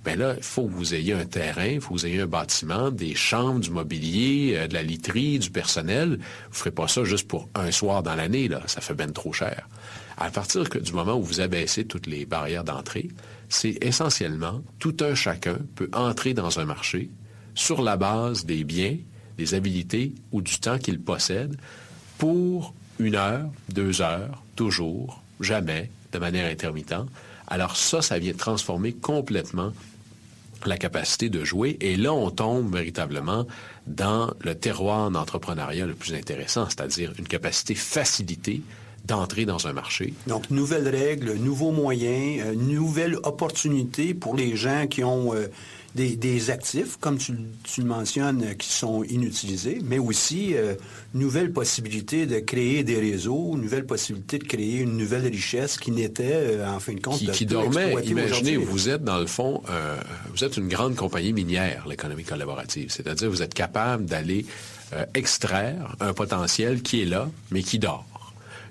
ben 0.07 0.17
là, 0.17 0.35
il 0.37 0.43
faut 0.43 0.67
que 0.67 0.73
vous 0.73 0.95
ayez 0.95 1.15
un 1.15 1.25
terrain, 1.25 1.67
il 1.67 1.81
faut 1.81 1.95
que 1.95 2.01
vous 2.01 2.07
ayez 2.07 2.21
un 2.21 2.29
bâtiment, 2.29 2.93
des 2.93 3.17
chambres, 3.17 3.59
du 3.59 3.71
mobilier, 3.71 4.55
euh, 4.55 4.69
de 4.69 4.75
la 4.75 4.85
literie, 4.85 5.41
du 5.41 5.51
personnel. 5.51 6.11
Vous 6.11 6.51
ne 6.53 6.55
ferez 6.55 6.71
pas 6.71 6.87
ça 6.87 7.03
juste 7.03 7.27
pour 7.27 7.49
un 7.57 7.73
soir 7.73 8.05
dans 8.05 8.15
l'année, 8.15 8.47
là. 8.47 8.63
Ça 8.67 8.81
fait 8.81 8.95
bien 8.95 9.09
trop 9.09 9.33
cher. 9.33 9.69
À 10.17 10.31
partir 10.31 10.63
du 10.63 10.93
moment 10.93 11.17
où 11.17 11.25
vous 11.25 11.41
abaissez 11.41 11.87
toutes 11.87 12.07
les 12.07 12.25
barrières 12.25 12.63
d'entrée, 12.63 13.09
c'est 13.49 13.79
essentiellement 13.83 14.63
tout 14.79 14.97
un 15.01 15.17
chacun 15.17 15.59
peut 15.75 15.91
entrer 15.93 16.35
dans 16.35 16.61
un 16.61 16.65
marché 16.65 17.11
sur 17.57 17.83
la 17.83 17.97
base 17.97 18.45
des 18.45 18.63
biens, 18.63 18.97
des 19.37 19.55
habilités 19.55 20.15
ou 20.31 20.41
du 20.41 20.61
temps 20.61 20.79
qu'il 20.79 21.01
possède 21.01 21.57
pour 22.19 22.75
une 22.99 23.15
heure, 23.15 23.47
deux 23.69 24.01
heures, 24.01 24.43
toujours, 24.55 25.23
jamais, 25.41 25.91
de 26.13 26.19
manière 26.19 26.51
intermittente. 26.51 27.09
Alors 27.47 27.77
ça, 27.77 28.03
ça 28.03 28.19
vient 28.19 28.33
transformer 28.33 28.93
complètement 28.93 29.73
la 30.65 30.79
capacité 30.79 31.29
de 31.29 31.45
jouer. 31.45 31.77
Et 31.81 31.97
là, 31.97 32.13
on 32.13 32.31
tombe 32.31 32.75
véritablement 32.75 33.47
dans 33.87 34.33
le 34.41 34.55
terroir 34.55 35.11
d'entrepreneuriat 35.11 35.87
le 35.87 35.95
plus 35.95 36.15
intéressant, 36.15 36.67
c'est-à-dire 36.67 37.13
une 37.19 37.29
capacité 37.29 37.75
facilitée 37.75 38.63
d'entrer 39.05 39.45
dans 39.45 39.69
un 39.69 39.73
marché. 39.73 40.15
Donc, 40.27 40.51
nouvelles 40.51 40.89
règles, 40.89 41.35
nouveaux 41.35 41.71
moyens, 41.71 42.43
euh, 42.45 42.55
nouvelles 42.57 43.17
opportunités 43.23 44.15
pour 44.15 44.35
les 44.35 44.57
gens 44.57 44.89
qui 44.89 45.05
ont 45.05 45.33
euh, 45.33 45.47
des, 45.97 46.51
actifs, 46.51 46.97
comme 47.01 47.19
tu, 47.19 47.33
le 47.33 47.85
mentionnes, 47.85 48.43
euh, 48.45 48.55
qui 48.55 48.71
sont 48.71 49.03
inutilisés, 49.05 49.81
mais 49.83 49.99
aussi 49.99 50.55
euh, 50.55 50.75
nouvelles 51.15 51.53
possibilités 51.53 52.27
de 52.27 52.39
créer 52.41 52.85
des 52.85 53.01
réseaux, 53.01 53.57
nouvelles 53.57 53.87
possibilités 53.87 54.39
de 54.39 54.45
créer 54.45 54.81
une 54.81 54.97
nouvelle 54.97 55.27
richesse 55.27 55.79
qui 55.79 55.91
n'était, 55.91 56.33
euh, 56.33 56.69
en 56.69 56.79
fin 56.79 56.95
de 56.95 57.01
compte, 57.01 57.19
qui, 57.19 57.31
qui 57.31 57.47
dormait. 57.47 57.95
Imaginez, 58.05 58.57
vous 58.57 58.89
êtes 58.89 59.03
dans 59.03 59.19
le 59.19 59.27
fond, 59.27 59.63
vous 60.33 60.45
êtes 60.45 60.57
une 60.57 60.69
grande 60.69 60.95
compagnie 60.95 61.33
minière, 61.33 61.87
l'économie 61.89 62.25
collaborative. 62.25 62.91
C'est-à-dire, 62.91 63.31
vous 63.31 63.43
êtes 63.43 63.55
capable 63.55 64.05
d'aller 64.05 64.47
extraire 65.15 65.97
un 66.01 66.13
potentiel 66.13 66.83
qui 66.83 67.03
est 67.03 67.07
là, 67.07 67.29
mais 67.51 67.63
qui 67.63 67.79
dort 67.79 68.05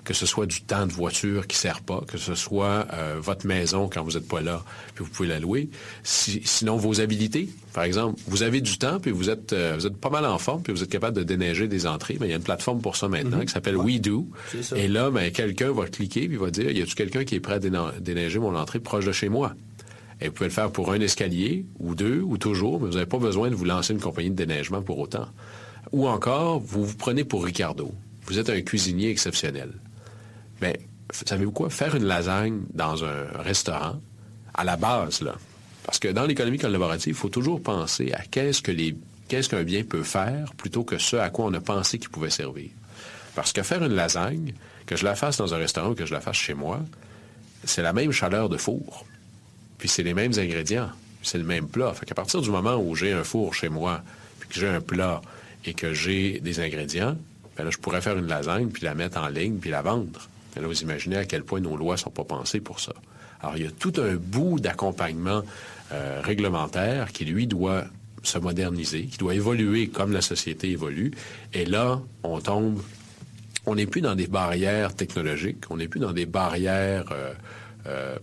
que 0.06 0.14
ce 0.14 0.24
soit 0.24 0.46
du 0.46 0.62
temps 0.62 0.86
de 0.86 0.92
voiture 0.92 1.48
qui 1.48 1.56
ne 1.56 1.60
sert 1.60 1.80
pas, 1.80 2.00
que 2.06 2.16
ce 2.16 2.36
soit 2.36 2.86
euh, 2.92 3.16
votre 3.20 3.44
maison 3.44 3.90
quand 3.92 4.04
vous 4.04 4.12
n'êtes 4.12 4.28
pas 4.28 4.40
là, 4.40 4.62
puis 4.94 5.04
vous 5.04 5.10
pouvez 5.10 5.28
la 5.28 5.40
louer. 5.40 5.68
sinon, 6.04 6.76
vos 6.76 7.00
habilités, 7.00 7.48
par 7.72 7.82
exemple, 7.82 8.20
vous 8.28 8.44
avez 8.44 8.60
du 8.60 8.78
temps, 8.78 9.00
puis 9.00 9.10
vous 9.10 9.30
êtes, 9.30 9.52
euh, 9.52 9.74
vous 9.76 9.84
êtes 9.84 9.96
pas 9.96 10.08
mal 10.08 10.24
en 10.24 10.38
forme, 10.38 10.62
puis 10.62 10.72
vous 10.72 10.84
êtes 10.84 10.90
capable 10.90 11.16
de 11.16 11.24
déneiger 11.24 11.66
des 11.66 11.88
entrées. 11.88 12.18
Mais 12.20 12.28
il 12.28 12.30
y 12.30 12.32
a 12.34 12.36
une 12.36 12.42
plateforme 12.42 12.80
pour 12.80 12.94
ça 12.94 13.08
maintenant 13.08 13.38
mhm. 13.38 13.46
qui 13.46 13.52
s'appelle 13.52 13.76
WeDo. 13.76 14.28
Et 14.76 14.86
là, 14.86 15.10
ben, 15.10 15.32
quelqu'un 15.32 15.72
va 15.72 15.86
cliquer, 15.86 16.28
puis 16.28 16.36
va 16.36 16.52
dire, 16.52 16.70
y 16.70 16.80
a-t-il 16.80 16.94
quelqu'un 16.94 17.24
qui 17.24 17.34
est 17.34 17.40
prêt 17.40 17.54
à 17.54 17.90
déneiger 17.98 18.38
mon 18.38 18.54
entrée 18.54 18.78
proche 18.78 19.06
de 19.06 19.12
chez 19.12 19.28
moi? 19.28 19.54
Et 20.20 20.28
vous 20.28 20.32
pouvez 20.32 20.48
le 20.48 20.54
faire 20.54 20.70
pour 20.70 20.92
un 20.92 21.00
escalier, 21.00 21.66
ou 21.80 21.96
deux, 21.96 22.20
ou 22.20 22.38
toujours, 22.38 22.80
mais 22.80 22.86
vous 22.86 22.94
n'avez 22.94 23.06
pas 23.06 23.18
besoin 23.18 23.50
de 23.50 23.56
vous 23.56 23.64
lancer 23.64 23.92
une 23.92 24.00
compagnie 24.00 24.30
de 24.30 24.36
déneigement 24.36 24.82
pour 24.82 25.00
autant. 25.00 25.26
Ou 25.90 26.06
encore, 26.06 26.60
vous 26.60 26.84
vous 26.84 26.96
prenez 26.96 27.24
pour 27.24 27.44
Ricardo. 27.44 27.92
Vous 28.26 28.38
êtes 28.38 28.50
un 28.50 28.60
cuisinier 28.60 29.10
exceptionnel. 29.10 29.72
Mais 30.60 30.78
savez-vous 31.10 31.52
quoi? 31.52 31.70
Faire 31.70 31.94
une 31.94 32.04
lasagne 32.04 32.62
dans 32.72 33.04
un 33.04 33.26
restaurant, 33.38 34.00
à 34.54 34.64
la 34.64 34.76
base, 34.76 35.20
là, 35.20 35.34
parce 35.84 35.98
que 36.00 36.08
dans 36.08 36.24
l'économie 36.24 36.58
collaborative, 36.58 37.14
il 37.14 37.16
faut 37.16 37.28
toujours 37.28 37.62
penser 37.62 38.12
à 38.12 38.22
qu'est-ce 38.22 38.60
que 38.60 38.72
les 38.72 38.96
qu'est-ce 39.28 39.48
qu'un 39.48 39.64
bien 39.64 39.82
peut 39.82 40.02
faire 40.02 40.52
plutôt 40.56 40.84
que 40.84 40.98
ce 40.98 41.16
à 41.16 41.30
quoi 41.30 41.46
on 41.46 41.54
a 41.54 41.60
pensé 41.60 41.98
qu'il 41.98 42.10
pouvait 42.10 42.30
servir. 42.30 42.70
Parce 43.34 43.52
que 43.52 43.62
faire 43.62 43.84
une 43.84 43.94
lasagne, 43.94 44.54
que 44.86 44.96
je 44.96 45.04
la 45.04 45.14
fasse 45.14 45.36
dans 45.36 45.52
un 45.52 45.58
restaurant 45.58 45.90
ou 45.90 45.94
que 45.94 46.06
je 46.06 46.12
la 46.12 46.20
fasse 46.20 46.36
chez 46.36 46.54
moi, 46.54 46.80
c'est 47.64 47.82
la 47.82 47.92
même 47.92 48.12
chaleur 48.12 48.48
de 48.48 48.56
four. 48.56 49.04
Puis 49.78 49.88
c'est 49.88 50.02
les 50.02 50.14
mêmes 50.14 50.32
ingrédients. 50.38 50.90
C'est 51.22 51.38
le 51.38 51.44
même 51.44 51.68
plat. 51.68 51.92
Fait 51.92 52.06
qu'à 52.06 52.14
partir 52.14 52.40
du 52.40 52.50
moment 52.50 52.76
où 52.76 52.94
j'ai 52.94 53.12
un 53.12 53.24
four 53.24 53.52
chez 53.52 53.68
moi, 53.68 54.02
puis 54.38 54.48
que 54.48 54.54
j'ai 54.54 54.68
un 54.68 54.80
plat 54.80 55.20
et 55.64 55.74
que 55.74 55.92
j'ai 55.92 56.38
des 56.40 56.60
ingrédients, 56.60 57.16
ben 57.56 57.64
là, 57.64 57.70
je 57.70 57.78
pourrais 57.78 58.00
faire 58.00 58.16
une 58.16 58.28
lasagne, 58.28 58.68
puis 58.68 58.84
la 58.84 58.94
mettre 58.94 59.18
en 59.18 59.28
ligne, 59.28 59.58
puis 59.58 59.70
la 59.70 59.82
vendre. 59.82 60.28
Là, 60.60 60.66
vous 60.66 60.82
imaginez 60.82 61.16
à 61.16 61.24
quel 61.24 61.42
point 61.42 61.60
nos 61.60 61.76
lois 61.76 61.94
ne 61.94 62.00
sont 62.00 62.10
pas 62.10 62.24
pensées 62.24 62.60
pour 62.60 62.80
ça. 62.80 62.92
Alors, 63.40 63.56
il 63.56 63.64
y 63.64 63.66
a 63.66 63.70
tout 63.70 63.92
un 63.98 64.14
bout 64.14 64.58
d'accompagnement 64.58 65.42
euh, 65.92 66.20
réglementaire 66.22 67.12
qui, 67.12 67.24
lui, 67.24 67.46
doit 67.46 67.84
se 68.22 68.38
moderniser, 68.38 69.04
qui 69.04 69.18
doit 69.18 69.34
évoluer 69.34 69.88
comme 69.88 70.12
la 70.12 70.20
société 70.20 70.70
évolue. 70.70 71.12
Et 71.52 71.64
là, 71.64 72.00
on 72.22 72.40
tombe, 72.40 72.80
on 73.66 73.74
n'est 73.74 73.86
plus 73.86 74.00
dans 74.00 74.14
des 74.14 74.26
barrières 74.26 74.94
technologiques, 74.94 75.64
on 75.70 75.76
n'est 75.76 75.88
plus 75.88 76.00
dans 76.00 76.12
des 76.12 76.26
barrières 76.26 77.06
euh, 77.12 77.32
euh, 77.86 78.16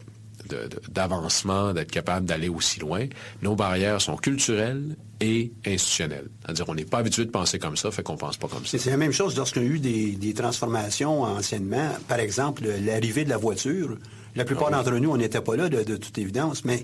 d'avancement, 0.89 1.73
d'être 1.73 1.91
capable 1.91 2.25
d'aller 2.25 2.49
aussi 2.49 2.79
loin. 2.79 3.07
Nos 3.41 3.55
barrières 3.55 4.01
sont 4.01 4.15
culturelles 4.17 4.95
et 5.21 5.51
institutionnelles. 5.65 6.29
C'est-à-dire, 6.43 6.65
on 6.67 6.75
n'est 6.75 6.85
pas 6.85 6.99
habitué 6.99 7.25
de 7.25 7.31
penser 7.31 7.59
comme 7.59 7.77
ça, 7.77 7.91
fait 7.91 8.03
qu'on 8.03 8.17
pense 8.17 8.37
pas 8.37 8.47
comme 8.47 8.65
ça. 8.65 8.77
C'est 8.77 8.89
la 8.89 8.97
même 8.97 9.11
chose 9.11 9.35
lorsqu'il 9.37 9.63
y 9.63 9.65
a 9.65 9.69
eu 9.69 9.79
des, 9.79 10.33
transformations 10.33 11.23
anciennement. 11.23 11.89
Par 12.07 12.19
exemple, 12.19 12.63
l'arrivée 12.83 13.23
de 13.23 13.29
la 13.29 13.37
voiture. 13.37 13.97
La 14.35 14.45
plupart 14.45 14.69
ah 14.71 14.77
d'entre 14.77 14.97
nous, 14.97 15.11
on 15.11 15.17
n'était 15.17 15.41
pas 15.41 15.55
là, 15.55 15.69
de 15.69 15.95
toute 15.95 16.17
évidence, 16.17 16.65
mais 16.65 16.83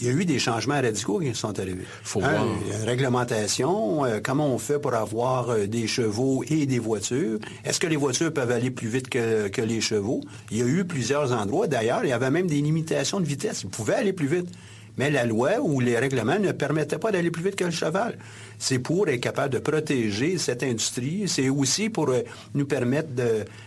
il 0.00 0.06
y 0.06 0.10
a 0.10 0.12
eu 0.12 0.24
des 0.24 0.38
changements 0.38 0.80
radicaux 0.80 1.18
qui 1.18 1.34
sont 1.34 1.58
arrivés. 1.58 1.84
Faut 2.02 2.20
voir. 2.20 2.46
réglementation, 2.84 4.04
euh, 4.04 4.20
comment 4.22 4.46
on 4.46 4.58
fait 4.58 4.78
pour 4.78 4.94
avoir 4.94 5.50
euh, 5.50 5.66
des 5.66 5.86
chevaux 5.86 6.44
et 6.48 6.66
des 6.66 6.78
voitures? 6.78 7.38
Est-ce 7.64 7.80
que 7.80 7.86
les 7.86 7.96
voitures 7.96 8.32
peuvent 8.32 8.50
aller 8.50 8.70
plus 8.70 8.88
vite 8.88 9.08
que, 9.08 9.60
les 9.60 9.80
chevaux? 9.80 10.22
Il 10.50 10.58
y 10.58 10.62
a 10.62 10.66
eu 10.66 10.84
plusieurs 10.84 11.32
endroits. 11.32 11.66
D'ailleurs, 11.66 12.04
il 12.04 12.10
y 12.10 12.12
avait 12.12 12.30
même 12.30 12.46
des 12.46 12.60
limitations 12.60 13.18
de 13.18 13.26
vitesse. 13.26 13.62
Ils 13.64 13.70
pouvaient 13.70 13.94
aller 13.94 14.12
plus 14.12 14.28
vite. 14.28 14.48
Mais 14.98 15.10
la 15.10 15.26
loi 15.26 15.60
ou 15.60 15.78
les 15.80 15.96
règlements 15.96 16.38
ne 16.40 16.50
permettaient 16.50 16.98
pas 16.98 17.12
d'aller 17.12 17.30
plus 17.30 17.42
vite 17.42 17.56
que 17.56 17.64
le 17.64 17.70
cheval. 17.70 18.18
C'est 18.58 18.80
pour 18.80 19.08
être 19.08 19.20
capable 19.20 19.54
de 19.54 19.60
protéger 19.60 20.38
cette 20.38 20.62
industrie. 20.62 21.24
C'est 21.28 21.48
aussi 21.48 21.88
pour 21.88 22.08
euh, 22.10 22.22
nous 22.54 22.66
permettre 22.66 23.08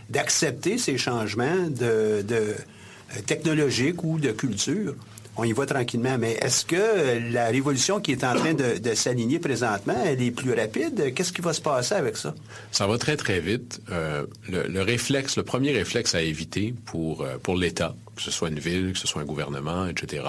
d'accepter 0.10 0.78
ces 0.78 0.98
changements 0.98 1.68
de, 1.70 2.22
de 2.22 2.56
technologiques 3.26 4.04
ou 4.04 4.20
de 4.20 4.32
culture 4.32 4.96
on 5.38 5.44
y 5.44 5.54
va 5.54 5.66
tranquillement. 5.66 6.18
Mais 6.18 6.34
est-ce 6.42 6.66
que 6.66 7.34
la 7.34 7.48
révolution 7.48 8.00
qui 8.00 8.12
est 8.12 8.24
en 8.24 8.36
train 8.36 8.54
de, 8.54 8.94
s'aligner 8.96 9.40
présentement, 9.40 9.96
elle 10.06 10.22
est 10.22 10.32
plus 10.32 10.54
rapide? 10.54 11.14
Qu'est-ce 11.14 11.32
qui 11.32 11.42
va 11.42 11.54
se 11.54 11.62
passer 11.62 11.96
avec 11.96 12.18
ça? 12.18 12.34
Ça 12.72 12.88
va 12.88 12.98
très, 12.98 13.18
très 13.18 13.40
vite. 13.40 13.82
Euh, 13.92 14.26
le, 14.50 14.82
réflexe, 14.82 15.38
le 15.38 15.44
premier 15.44 15.72
réflexe 15.72 16.16
à 16.16 16.22
éviter 16.22 16.74
pour, 16.86 17.22
euh, 17.22 17.38
pour 17.42 17.56
l'État, 17.56 17.96
que 18.22 18.25
ce 18.25 18.32
soit 18.32 18.50
une 18.50 18.60
ville, 18.60 18.94
que 18.94 19.00
ce 19.00 19.08
soit 19.08 19.24
un 19.24 19.25
gouvernement, 19.25 19.88
etc., 19.88 20.24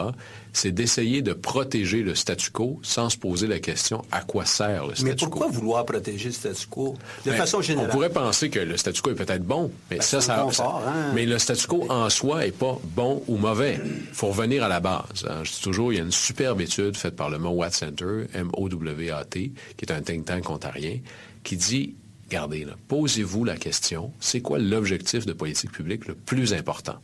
c'est 0.55 0.73
d'essayer 0.73 1.21
de 1.21 1.35
protéger 1.35 2.03
le 2.03 2.15
statu 2.15 2.51
quo 2.51 2.81
sans 2.83 3.11
se 3.11 3.19
poser 3.19 3.47
la 3.47 3.59
question 3.59 4.03
à 4.11 4.23
quoi 4.23 4.47
sert 4.47 4.87
le 4.87 4.95
statu 4.95 5.05
quo? 5.05 5.05
Mais 5.05 5.17
pourquoi 5.17 5.49
vouloir 5.49 5.85
protéger 5.85 6.31
le 6.31 6.35
statu 6.35 6.67
quo? 6.69 6.97
De 7.27 7.31
ben, 7.31 7.37
façon 7.37 7.61
générale? 7.61 7.91
On 7.91 7.93
pourrait 7.93 8.11
penser 8.11 8.49
que 8.49 8.59
le 8.59 8.77
statu 8.79 9.03
quo 9.03 9.11
est 9.11 9.15
peut-être 9.15 9.45
bon, 9.45 9.71
mais 9.91 9.99
ben, 9.99 10.03
ça, 10.03 10.21
ça, 10.23 10.47
hein. 10.47 11.13
Mais 11.15 11.27
le 11.27 11.39
statu 11.39 11.67
quo 11.67 11.87
en 11.91 12.09
soi 12.09 12.47
est 12.47 12.57
pas 12.57 12.79
bon 12.97 13.23
ou 13.29 13.37
mauvais. 13.37 13.79
Il 13.85 14.15
faut 14.15 14.29
revenir 14.29 14.65
à 14.65 14.69
la 14.69 14.81
base. 14.81 15.27
Hein. 15.29 15.43
Je 15.45 15.53
dis 15.53 15.61
toujours, 15.61 15.93
il 15.93 15.97
y 15.97 16.01
a 16.01 16.05
une 16.05 16.13
superbe 16.13 16.63
étude 16.63 16.97
faite 16.97 17.15
par 17.15 17.29
le 17.29 17.39
Mowat 17.39 17.73
Center, 17.73 18.27
M-O-W-A-T, 18.33 19.53
qui 19.77 19.85
est 19.85 19.93
un 19.93 20.01
think 20.01 20.25
tank 20.25 20.49
ontarien, 20.49 20.99
qui 21.45 21.57
dit 21.57 21.95
Regardez, 22.33 22.67
posez-vous 22.89 23.45
la 23.45 23.59
question, 23.59 24.11
c'est 24.19 24.41
quoi 24.41 24.59
l'objectif 24.59 25.27
de 25.27 25.35
politique 25.35 25.71
publique 25.71 26.07
le 26.07 26.15
plus 26.15 26.55
important? 26.55 26.97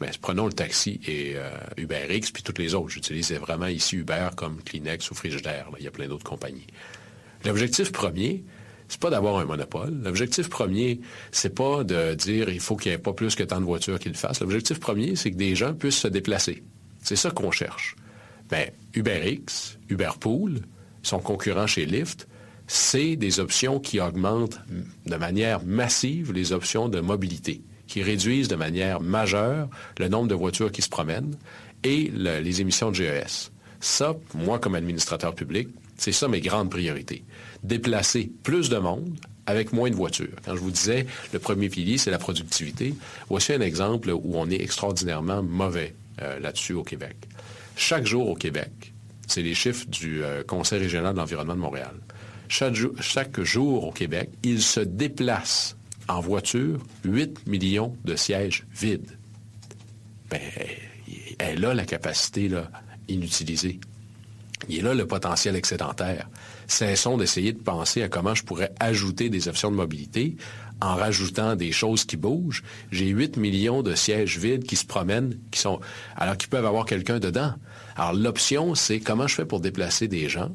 Mais 0.00 0.08
ben, 0.08 0.14
prenons 0.20 0.46
le 0.46 0.52
taxi 0.52 1.00
et 1.06 1.34
euh, 1.36 1.50
UberX, 1.76 2.32
puis 2.32 2.42
toutes 2.42 2.58
les 2.58 2.74
autres. 2.74 2.90
J'utilise 2.90 3.32
vraiment 3.32 3.66
ici 3.66 3.96
Uber 3.96 4.30
comme 4.36 4.60
Kleenex 4.62 5.10
ou 5.10 5.14
Frigidaire. 5.14 5.68
Il 5.78 5.84
y 5.84 5.88
a 5.88 5.90
plein 5.90 6.08
d'autres 6.08 6.24
compagnies. 6.24 6.66
L'objectif 7.44 7.92
premier, 7.92 8.44
c'est 8.88 9.00
pas 9.00 9.10
d'avoir 9.10 9.36
un 9.38 9.44
monopole. 9.44 9.94
L'objectif 10.02 10.48
premier, 10.48 11.00
c'est 11.30 11.54
pas 11.54 11.84
de 11.84 12.14
dire 12.14 12.48
il 12.48 12.60
faut 12.60 12.76
qu'il 12.76 12.90
n'y 12.90 12.96
ait 12.96 12.98
pas 12.98 13.12
plus 13.12 13.34
que 13.34 13.44
tant 13.44 13.60
de 13.60 13.64
voitures 13.64 13.98
qu'ils 13.98 14.12
le 14.12 14.18
fassent. 14.18 14.40
L'objectif 14.40 14.80
premier, 14.80 15.14
c'est 15.14 15.30
que 15.30 15.36
des 15.36 15.54
gens 15.54 15.74
puissent 15.74 15.98
se 15.98 16.08
déplacer. 16.08 16.64
C'est 17.02 17.16
ça 17.16 17.30
qu'on 17.30 17.50
cherche. 17.50 17.94
Bien, 18.50 18.66
UberX, 18.94 19.78
Uberpool, 19.88 20.60
son 21.02 21.18
concurrent 21.18 21.66
chez 21.66 21.86
Lyft, 21.86 22.26
c'est 22.66 23.16
des 23.16 23.40
options 23.40 23.78
qui 23.78 24.00
augmentent 24.00 24.58
de 25.06 25.16
manière 25.16 25.64
massive 25.64 26.32
les 26.32 26.52
options 26.52 26.88
de 26.88 27.00
mobilité 27.00 27.62
qui 27.94 28.02
réduisent 28.02 28.48
de 28.48 28.56
manière 28.56 29.00
majeure 29.00 29.68
le 30.00 30.08
nombre 30.08 30.26
de 30.26 30.34
voitures 30.34 30.72
qui 30.72 30.82
se 30.82 30.88
promènent 30.88 31.36
et 31.84 32.10
les 32.10 32.60
émissions 32.60 32.90
de 32.90 32.96
GES. 32.96 33.52
Ça, 33.78 34.16
moi, 34.34 34.58
comme 34.58 34.74
administrateur 34.74 35.32
public, 35.32 35.68
c'est 35.96 36.10
ça 36.10 36.26
mes 36.26 36.40
grandes 36.40 36.70
priorités. 36.70 37.22
Déplacer 37.62 38.32
plus 38.42 38.68
de 38.68 38.78
monde 38.78 39.16
avec 39.46 39.72
moins 39.72 39.90
de 39.90 39.94
voitures. 39.94 40.34
Quand 40.44 40.56
je 40.56 40.60
vous 40.60 40.72
disais, 40.72 41.06
le 41.32 41.38
premier 41.38 41.68
pilier, 41.68 41.96
c'est 41.96 42.10
la 42.10 42.18
productivité, 42.18 42.96
voici 43.28 43.52
un 43.52 43.60
exemple 43.60 44.10
où 44.10 44.32
on 44.34 44.50
est 44.50 44.60
extraordinairement 44.60 45.44
mauvais 45.44 45.94
euh, 46.20 46.40
là-dessus 46.40 46.72
au 46.72 46.82
Québec. 46.82 47.14
Chaque 47.76 48.06
jour 48.06 48.28
au 48.28 48.34
Québec, 48.34 48.92
c'est 49.28 49.42
les 49.42 49.54
chiffres 49.54 49.86
du 49.86 50.24
euh, 50.24 50.42
Conseil 50.42 50.80
régional 50.80 51.14
de 51.14 51.20
l'environnement 51.20 51.54
de 51.54 51.60
Montréal. 51.60 51.94
Chaque, 52.48 53.40
jour 53.42 53.84
au 53.84 53.92
Québec, 53.92 54.30
il 54.42 54.60
se 54.60 54.80
déplace 54.80 55.76
en 56.08 56.20
voiture 56.20 56.80
8 57.04 57.46
millions 57.46 57.96
de 58.04 58.16
sièges 58.16 58.66
vides. 58.72 59.18
Ben, 60.30 60.40
elle 61.38 61.64
a 61.64 61.74
la 61.74 61.84
capacité 61.84 62.48
là, 62.48 62.70
inutilisée. 63.08 63.80
Il 64.68 64.78
est 64.78 64.82
là 64.82 64.94
le 64.94 65.06
potentiel 65.06 65.56
excédentaire. 65.56 66.28
Cessons 66.66 67.18
d'essayer 67.18 67.52
de 67.52 67.60
penser 67.60 68.02
à 68.02 68.08
comment 68.08 68.34
je 68.34 68.44
pourrais 68.44 68.72
ajouter 68.80 69.28
des 69.28 69.48
options 69.48 69.70
de 69.70 69.76
mobilité 69.76 70.36
en 70.80 70.94
rajoutant 70.94 71.56
des 71.56 71.72
choses 71.72 72.04
qui 72.04 72.16
bougent. 72.16 72.62
J'ai 72.90 73.08
8 73.08 73.36
millions 73.36 73.82
de 73.82 73.94
sièges 73.94 74.38
vides 74.38 74.64
qui 74.64 74.76
se 74.76 74.86
promènent, 74.86 75.38
qui 75.50 75.60
sont, 75.60 75.80
alors 76.16 76.36
qu'ils 76.36 76.48
peuvent 76.48 76.66
avoir 76.66 76.86
quelqu'un 76.86 77.18
dedans. 77.18 77.54
Alors 77.96 78.14
l'option, 78.14 78.74
c'est 78.74 79.00
comment 79.00 79.26
je 79.26 79.34
fais 79.34 79.44
pour 79.44 79.60
déplacer 79.60 80.08
des 80.08 80.28
gens 80.28 80.50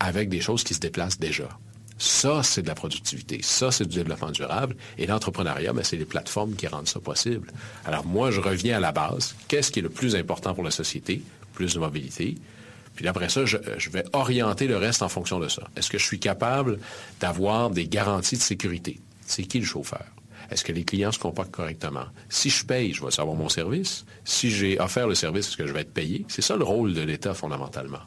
avec 0.00 0.28
des 0.28 0.40
choses 0.40 0.64
qui 0.64 0.74
se 0.74 0.80
déplacent 0.80 1.18
déjà. 1.18 1.48
Ça, 1.98 2.42
c'est 2.42 2.62
de 2.62 2.68
la 2.68 2.74
productivité. 2.74 3.40
Ça, 3.42 3.70
c'est 3.70 3.86
du 3.86 3.96
développement 3.96 4.30
durable. 4.30 4.76
Et 4.98 5.06
l'entrepreneuriat, 5.06 5.72
ben, 5.72 5.84
c'est 5.84 5.96
les 5.96 6.04
plateformes 6.04 6.54
qui 6.54 6.66
rendent 6.66 6.88
ça 6.88 7.00
possible. 7.00 7.52
Alors 7.84 8.04
moi, 8.04 8.30
je 8.30 8.40
reviens 8.40 8.78
à 8.78 8.80
la 8.80 8.92
base. 8.92 9.36
Qu'est-ce 9.48 9.70
qui 9.70 9.78
est 9.78 9.82
le 9.82 9.90
plus 9.90 10.16
important 10.16 10.54
pour 10.54 10.64
la 10.64 10.70
société? 10.70 11.22
Plus 11.52 11.74
de 11.74 11.78
mobilité, 11.78 12.34
Puis 12.96 13.06
après 13.06 13.28
ça, 13.28 13.44
je, 13.44 13.56
vais 13.90 14.04
orienter 14.12 14.66
le 14.66 14.76
reste 14.76 15.02
en 15.02 15.08
fonction 15.08 15.38
de 15.38 15.48
ça. 15.48 15.62
Est-ce 15.76 15.88
que 15.88 15.98
je 15.98 16.04
suis 16.04 16.18
capable 16.18 16.80
d'avoir 17.20 17.70
des 17.70 17.86
garanties 17.86 18.36
de 18.36 18.42
sécurité? 18.42 19.00
C'est 19.24 19.44
qui 19.44 19.60
le 19.60 19.64
chauffeur? 19.64 20.04
Est-ce 20.50 20.64
que 20.64 20.72
les 20.72 20.84
clients 20.84 21.12
se 21.12 21.18
comportent 21.18 21.52
correctement? 21.52 22.06
Si 22.28 22.50
je 22.50 22.64
paye, 22.64 22.92
je 22.92 23.04
vais 23.04 23.10
savoir 23.10 23.36
mon 23.36 23.48
service. 23.48 24.04
Si 24.24 24.50
j'ai 24.50 24.78
offert 24.80 25.06
le 25.06 25.14
service, 25.14 25.48
est-ce 25.48 25.56
que 25.56 25.66
je 25.66 25.72
vais 25.72 25.80
être 25.82 25.94
payé? 25.94 26.24
C'est 26.28 26.42
ça 26.42 26.56
le 26.56 26.64
rôle 26.64 26.92
de 26.92 27.02
l'État 27.02 27.34
fondamentalement. 27.34 28.00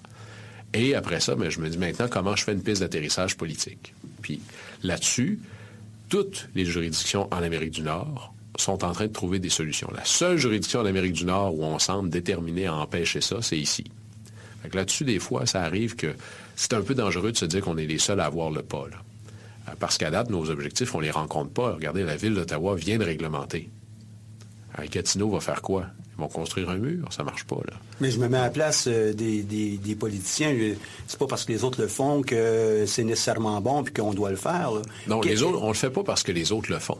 Et 0.78 0.94
après 0.94 1.20
ça, 1.20 1.34
ben, 1.34 1.50
je 1.50 1.60
me 1.60 1.70
dis 1.70 1.78
maintenant 1.78 2.08
comment 2.08 2.36
je 2.36 2.44
fais 2.44 2.54
une 2.54 2.62
piste 2.62 2.82
d'atterrissage 2.82 3.36
politique. 3.36 3.96
Puis 4.22 4.40
là-dessus, 4.84 5.40
toutes 6.08 6.48
les 6.54 6.66
juridictions 6.66 7.28
en 7.32 7.42
Amérique 7.42 7.72
du 7.72 7.82
Nord 7.82 8.34
sont 8.58 8.84
en 8.84 8.92
train 8.92 9.08
de 9.08 9.12
trouver 9.12 9.40
des 9.40 9.50
solutions. 9.50 9.90
La 9.96 10.06
seule 10.06 10.38
juridiction 10.38 10.82
en 10.82 10.86
Amérique 10.86 11.14
du 11.14 11.26
Nord 11.26 11.58
où 11.58 11.64
on 11.64 11.80
semble 11.80 12.12
déterminé 12.12 12.68
à 12.68 12.76
empêcher 12.76 13.22
ça, 13.22 13.38
c'est 13.42 13.58
ici. 13.58 13.86
Là-dessus, 14.72 15.04
des 15.04 15.18
fois, 15.18 15.48
ça 15.48 15.64
arrive 15.64 15.96
que 15.96 16.14
c'est 16.56 16.74
un 16.74 16.82
peu 16.82 16.94
dangereux 16.94 17.32
de 17.32 17.38
se 17.38 17.46
dire 17.46 17.62
qu'on 17.62 17.78
est 17.78 17.86
les 17.86 17.98
seuls 17.98 18.20
à 18.20 18.26
avoir 18.26 18.52
le 18.52 18.62
pas. 18.62 18.86
Euh, 18.86 19.72
parce 19.80 19.98
qu'à 19.98 20.12
date, 20.12 20.30
nos 20.30 20.50
objectifs, 20.50 20.94
on 20.94 21.00
ne 21.00 21.06
les 21.06 21.12
rencontre 21.12 21.52
pas. 21.52 21.74
Regardez, 21.74 22.04
la 22.04 22.18
ville 22.18 22.36
d'Ottawa 22.36 22.76
vient 22.76 22.98
de 22.98 23.06
réglementer. 23.06 23.70
Un 24.78 24.86
Gatineau 24.86 25.30
va 25.30 25.40
faire 25.40 25.62
quoi? 25.62 25.88
Ils 26.18 26.22
vont 26.22 26.28
construire 26.28 26.70
un 26.70 26.78
mur, 26.78 27.06
ça 27.12 27.24
marche 27.24 27.44
pas, 27.44 27.58
là. 27.68 27.74
Mais 28.02 28.10
je 28.10 28.20
me 28.20 28.28
mets 28.28 28.38
à 28.38 28.44
la 28.44 28.50
place 28.50 28.86
euh, 28.88 29.14
des, 29.14 29.44
des, 29.44 29.96
politiciens. 29.96 30.56
C'est 31.08 31.20
pas 31.20 31.28
parce 31.28 31.46
que 31.46 31.52
les 31.52 31.64
autres 31.64 31.82
le 31.82 31.88
font 31.88 32.24
que 32.24 32.86
c'est 32.88 33.04
nécessairement 33.04 33.62
bon 33.62 33.84
puis 33.84 33.94
qu'on 33.94 34.14
doit 34.14 34.32
le 34.32 34.36
faire. 34.36 34.72
Non, 35.08 35.22
les 35.22 35.44
autres, 35.44 35.62
on 35.62 35.68
le 35.68 35.74
fait 35.74 35.90
pas 35.90 36.04
parce 36.04 36.24
que 36.24 36.32
les 36.32 36.52
autres 36.52 36.72
le 36.72 36.80
font. 36.80 36.98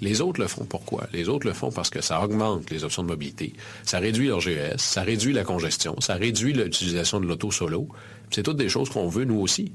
Les 0.00 0.20
autres 0.20 0.40
le 0.40 0.46
font 0.46 0.64
pourquoi? 0.64 1.06
Les 1.12 1.28
autres 1.28 1.46
le 1.46 1.52
font 1.52 1.72
parce 1.72 1.90
que 1.90 2.00
ça 2.00 2.22
augmente 2.22 2.70
les 2.70 2.84
options 2.84 3.02
de 3.02 3.08
mobilité, 3.08 3.52
ça 3.84 3.98
réduit 3.98 4.28
leur 4.28 4.40
GES, 4.40 4.76
ça 4.76 5.02
réduit 5.02 5.32
la 5.32 5.42
congestion, 5.42 6.00
ça 6.00 6.14
réduit 6.14 6.52
l'utilisation 6.52 7.20
de 7.20 7.26
l'auto 7.26 7.50
solo. 7.50 7.88
C'est 8.30 8.42
toutes 8.42 8.58
des 8.58 8.68
choses 8.68 8.90
qu'on 8.90 9.08
veut 9.08 9.24
nous 9.24 9.40
aussi. 9.40 9.72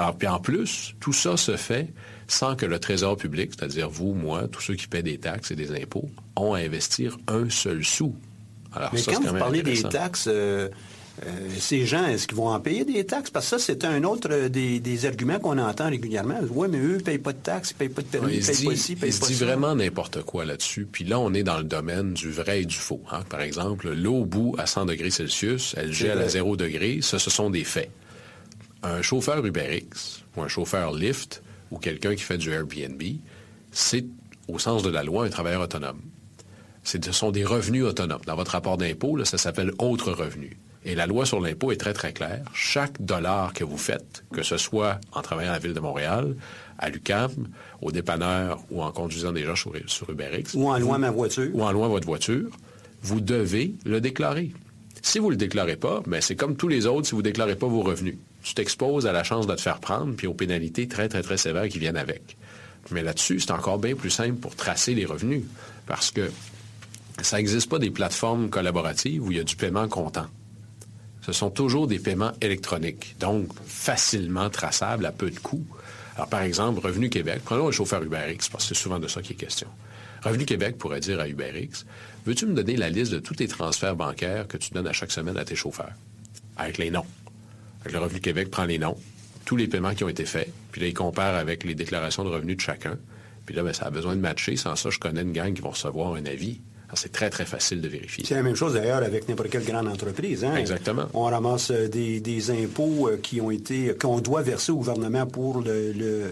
Alors, 0.00 0.16
puis 0.16 0.28
en 0.28 0.38
plus, 0.38 0.94
tout 0.98 1.12
ça 1.12 1.36
se 1.36 1.58
fait 1.58 1.88
sans 2.26 2.56
que 2.56 2.64
le 2.64 2.78
Trésor 2.78 3.18
public, 3.18 3.50
c'est-à-dire 3.54 3.90
vous, 3.90 4.14
moi, 4.14 4.48
tous 4.50 4.62
ceux 4.62 4.74
qui 4.74 4.88
paient 4.88 5.02
des 5.02 5.18
taxes 5.18 5.50
et 5.50 5.56
des 5.56 5.72
impôts, 5.72 6.08
ont 6.36 6.54
à 6.54 6.60
investir 6.60 7.18
un 7.28 7.50
seul 7.50 7.84
sou. 7.84 8.14
Alors, 8.72 8.88
Mais 8.94 9.02
quand 9.02 9.20
vous 9.20 9.36
parlez 9.36 9.62
des 9.62 9.82
taxes, 9.82 10.26
euh, 10.26 10.70
euh, 11.26 11.48
ces 11.58 11.84
gens, 11.84 12.06
est-ce 12.06 12.26
qu'ils 12.26 12.38
vont 12.38 12.48
en 12.48 12.60
payer 12.60 12.86
des 12.86 13.04
taxes? 13.04 13.28
Parce 13.28 13.50
que 13.50 13.58
ça, 13.58 13.62
c'est 13.62 13.84
un 13.84 14.02
autre 14.04 14.28
euh, 14.30 14.48
des, 14.48 15.04
arguments 15.04 15.38
qu'on 15.38 15.58
entend 15.58 15.90
régulièrement. 15.90 16.38
Oui, 16.48 16.68
mais 16.70 16.78
eux 16.78 16.96
ne 16.96 17.02
payent 17.02 17.18
pas 17.18 17.34
de 17.34 17.42
taxes, 17.42 17.72
ils 17.72 17.74
ne 17.74 17.78
payent 17.80 17.94
pas 17.94 18.00
de 18.00 18.06
permis, 18.06 18.36
ils 18.36 18.40
ne 18.40 18.46
payent 18.46 18.64
pas 18.64 18.72
ici, 18.72 18.92
ils 18.92 18.96
payent 18.96 19.10
pas 19.10 19.26
se 19.26 19.32
dit 19.32 19.38
vraiment 19.38 19.74
n'importe 19.74 20.22
quoi 20.22 20.46
là-dessus. 20.46 20.88
Puis 20.90 21.04
là, 21.04 21.18
on 21.18 21.34
est 21.34 21.42
dans 21.42 21.58
le 21.58 21.64
domaine 21.64 22.14
du 22.14 22.30
vrai 22.30 22.62
et 22.62 22.64
du 22.64 22.76
faux. 22.76 23.02
Hein. 23.12 23.20
Par 23.28 23.42
exemple, 23.42 23.92
l'eau 23.92 24.24
bout 24.24 24.54
à 24.56 24.64
100 24.64 24.86
degrés 24.86 25.10
Celsius, 25.10 25.74
elle 25.76 25.92
gèle 25.92 26.22
à 26.22 26.28
0 26.28 26.56
degrés. 26.56 27.00
Ça, 27.02 27.18
ce 27.18 27.28
sont 27.28 27.50
des 27.50 27.64
faits. 27.64 27.90
Un 28.82 29.02
chauffeur 29.02 29.44
UberX 29.44 30.24
ou 30.36 30.42
un 30.42 30.48
chauffeur 30.48 30.92
Lyft 30.92 31.42
ou 31.70 31.78
quelqu'un 31.78 32.14
qui 32.14 32.22
fait 32.22 32.38
du 32.38 32.50
Airbnb, 32.50 33.02
c'est, 33.70 34.04
au 34.48 34.58
sens 34.58 34.82
de 34.82 34.90
la 34.90 35.02
loi, 35.02 35.24
un 35.24 35.28
travailleur 35.28 35.62
autonome. 35.62 36.00
Ce 36.82 36.98
sont 37.12 37.30
des 37.30 37.44
revenus 37.44 37.84
autonomes. 37.84 38.22
Dans 38.26 38.36
votre 38.36 38.52
rapport 38.52 38.76
d'impôt, 38.78 39.22
ça 39.24 39.38
s'appelle 39.38 39.72
autre 39.78 40.12
revenu. 40.12 40.56
Et 40.84 40.94
la 40.94 41.06
loi 41.06 41.26
sur 41.26 41.40
l'impôt 41.40 41.72
est 41.72 41.76
très, 41.76 41.92
très 41.92 42.12
claire. 42.12 42.42
Chaque 42.54 43.02
dollar 43.02 43.52
que 43.52 43.64
vous 43.64 43.76
faites, 43.76 44.24
que 44.32 44.42
ce 44.42 44.56
soit 44.56 44.98
en 45.12 45.20
travaillant 45.20 45.50
à 45.50 45.54
la 45.54 45.58
Ville 45.58 45.74
de 45.74 45.80
Montréal, 45.80 46.34
à 46.78 46.88
l'UCAM, 46.88 47.48
au 47.82 47.92
dépanneur 47.92 48.60
ou 48.70 48.82
en 48.82 48.90
conduisant 48.90 49.32
des 49.32 49.44
gens 49.44 49.56
sur, 49.56 49.74
UberX. 50.10 50.54
Ou 50.54 50.70
en 50.70 50.78
louant 50.78 50.98
ma 50.98 51.10
voiture. 51.10 51.50
Ou 51.52 51.62
en 51.62 51.72
louant 51.72 51.88
votre 51.88 52.06
voiture, 52.06 52.48
vous 53.02 53.20
devez 53.20 53.74
le 53.84 54.00
déclarer. 54.00 54.52
Si 55.02 55.18
vous 55.18 55.26
ne 55.26 55.32
le 55.32 55.36
déclarez 55.36 55.76
pas, 55.76 56.02
ben 56.06 56.20
c'est 56.20 56.36
comme 56.36 56.56
tous 56.56 56.68
les 56.68 56.86
autres 56.86 57.06
si 57.06 57.12
vous 57.12 57.18
ne 57.18 57.24
déclarez 57.24 57.56
pas 57.56 57.66
vos 57.66 57.82
revenus. 57.82 58.16
Tu 58.42 58.54
t'exposes 58.54 59.06
à 59.06 59.12
la 59.12 59.22
chance 59.22 59.46
de 59.46 59.54
te 59.54 59.60
faire 59.60 59.80
prendre, 59.80 60.14
puis 60.14 60.26
aux 60.26 60.34
pénalités 60.34 60.88
très, 60.88 61.08
très, 61.08 61.22
très 61.22 61.36
sévères 61.36 61.68
qui 61.68 61.78
viennent 61.78 61.96
avec. 61.96 62.36
Mais 62.90 63.02
là-dessus, 63.02 63.40
c'est 63.40 63.52
encore 63.52 63.78
bien 63.78 63.94
plus 63.94 64.10
simple 64.10 64.36
pour 64.36 64.56
tracer 64.56 64.94
les 64.94 65.04
revenus, 65.04 65.44
parce 65.86 66.10
que 66.10 66.30
ça 67.22 67.36
n'existe 67.36 67.68
pas 67.68 67.78
des 67.78 67.90
plateformes 67.90 68.48
collaboratives 68.50 69.22
où 69.22 69.30
il 69.30 69.38
y 69.38 69.40
a 69.40 69.44
du 69.44 69.56
paiement 69.56 69.88
comptant 69.88 70.26
ce 71.22 71.32
sont 71.32 71.50
toujours 71.50 71.86
des 71.86 71.98
paiements 71.98 72.32
électroniques, 72.40 73.16
donc 73.20 73.48
facilement 73.66 74.50
traçables 74.50 75.06
à 75.06 75.12
peu 75.12 75.30
de 75.30 75.38
coûts. 75.38 75.66
Alors, 76.16 76.28
par 76.28 76.42
exemple, 76.42 76.80
Revenu 76.80 77.10
Québec, 77.10 77.42
prenons 77.44 77.68
un 77.68 77.70
chauffeur 77.70 78.02
UberX, 78.02 78.48
parce 78.50 78.64
que 78.64 78.74
c'est 78.74 78.82
souvent 78.82 78.98
de 78.98 79.08
ça 79.08 79.22
qu'il 79.22 79.32
est 79.32 79.38
question. 79.38 79.68
Revenu 80.22 80.44
Québec 80.44 80.76
pourrait 80.78 81.00
dire 81.00 81.20
à 81.20 81.28
UberX, 81.28 81.86
veux-tu 82.26 82.46
me 82.46 82.54
donner 82.54 82.76
la 82.76 82.90
liste 82.90 83.12
de 83.12 83.18
tous 83.18 83.34
tes 83.34 83.48
transferts 83.48 83.96
bancaires 83.96 84.46
que 84.46 84.56
tu 84.56 84.70
donnes 84.72 84.86
à 84.86 84.92
chaque 84.92 85.12
semaine 85.12 85.36
à 85.36 85.44
tes 85.44 85.56
chauffeurs? 85.56 85.92
Avec 86.56 86.78
les 86.78 86.90
noms. 86.90 87.06
le 87.90 87.98
Revenu 87.98 88.20
Québec 88.20 88.50
prend 88.50 88.64
les 88.64 88.78
noms, 88.78 88.96
tous 89.44 89.56
les 89.56 89.66
paiements 89.66 89.94
qui 89.94 90.04
ont 90.04 90.08
été 90.08 90.24
faits, 90.24 90.52
puis 90.72 90.80
là, 90.80 90.86
il 90.88 90.94
compare 90.94 91.34
avec 91.34 91.64
les 91.64 91.74
déclarations 91.74 92.24
de 92.24 92.28
revenus 92.28 92.56
de 92.56 92.60
chacun. 92.60 92.98
Puis 93.46 93.54
là, 93.54 93.62
ben, 93.62 93.72
ça 93.72 93.86
a 93.86 93.90
besoin 93.90 94.14
de 94.14 94.20
matcher. 94.20 94.56
Sans 94.56 94.76
ça, 94.76 94.90
je 94.90 94.98
connais 94.98 95.22
une 95.22 95.32
gang 95.32 95.52
qui 95.52 95.60
vont 95.60 95.70
recevoir 95.70 96.14
un 96.14 96.24
avis. 96.26 96.60
C'est 96.94 97.12
très, 97.12 97.30
très 97.30 97.44
facile 97.44 97.80
de 97.80 97.88
vérifier. 97.88 98.24
C'est 98.26 98.34
la 98.34 98.42
même 98.42 98.56
chose 98.56 98.74
d'ailleurs 98.74 99.02
avec 99.04 99.28
n'importe 99.28 99.50
quelle 99.50 99.64
grande 99.64 99.86
entreprise. 99.86 100.44
Hein? 100.44 100.56
Exactement. 100.56 101.04
On 101.14 101.24
ramasse 101.24 101.70
euh, 101.70 101.88
des, 101.88 102.50
impôts 102.50 103.08
euh, 103.08 103.16
qui 103.16 103.40
ont 103.40 103.50
été 103.50 103.94
qu'on 104.00 104.20
doit 104.20 104.42
verser 104.42 104.72
au 104.72 104.76
gouvernement 104.76 105.26
pour 105.26 105.62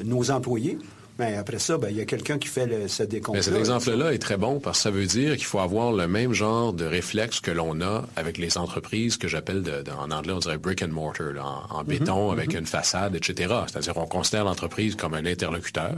nos 0.04 0.30
employés. 0.30 0.78
Mais 1.18 1.36
après 1.36 1.58
ça, 1.58 1.78
ben, 1.78 1.88
il 1.90 1.96
y 1.96 2.00
a 2.00 2.04
quelqu'un 2.04 2.38
qui 2.38 2.48
fait 2.48 2.66
le, 2.66 2.86
ce 2.86 3.02
décompte. 3.02 3.42
cet 3.42 3.56
exemple-là 3.56 4.12
est 4.12 4.18
très 4.18 4.36
bon 4.36 4.60
parce 4.60 4.78
que 4.78 4.82
ça 4.84 4.90
veut 4.90 5.06
dire 5.06 5.36
qu'il 5.36 5.46
faut 5.46 5.58
avoir 5.58 5.92
le 5.92 6.06
même 6.06 6.32
genre 6.32 6.72
de 6.72 6.84
réflexe 6.84 7.40
que 7.40 7.50
l'on 7.50 7.80
a 7.80 8.04
avec 8.16 8.38
les 8.38 8.56
entreprises 8.56 9.16
que 9.16 9.26
j'appelle 9.26 9.64
en 9.98 10.10
anglais, 10.10 10.32
on 10.32 10.38
dirait 10.38 10.58
brick 10.58 10.82
and 10.82 10.88
mortar, 10.88 11.68
en, 11.70 11.82
béton, 11.82 12.26
mhm, 12.26 12.32
avec 12.38 12.52
mhm. 12.52 12.60
une 12.60 12.66
façade, 12.66 13.16
etc. 13.16 13.54
C'est-à-dire 13.66 13.94
qu'on 13.94 14.06
considère 14.06 14.44
l'entreprise 14.44 14.94
comme 14.94 15.14
un 15.14 15.26
interlocuteur 15.26 15.96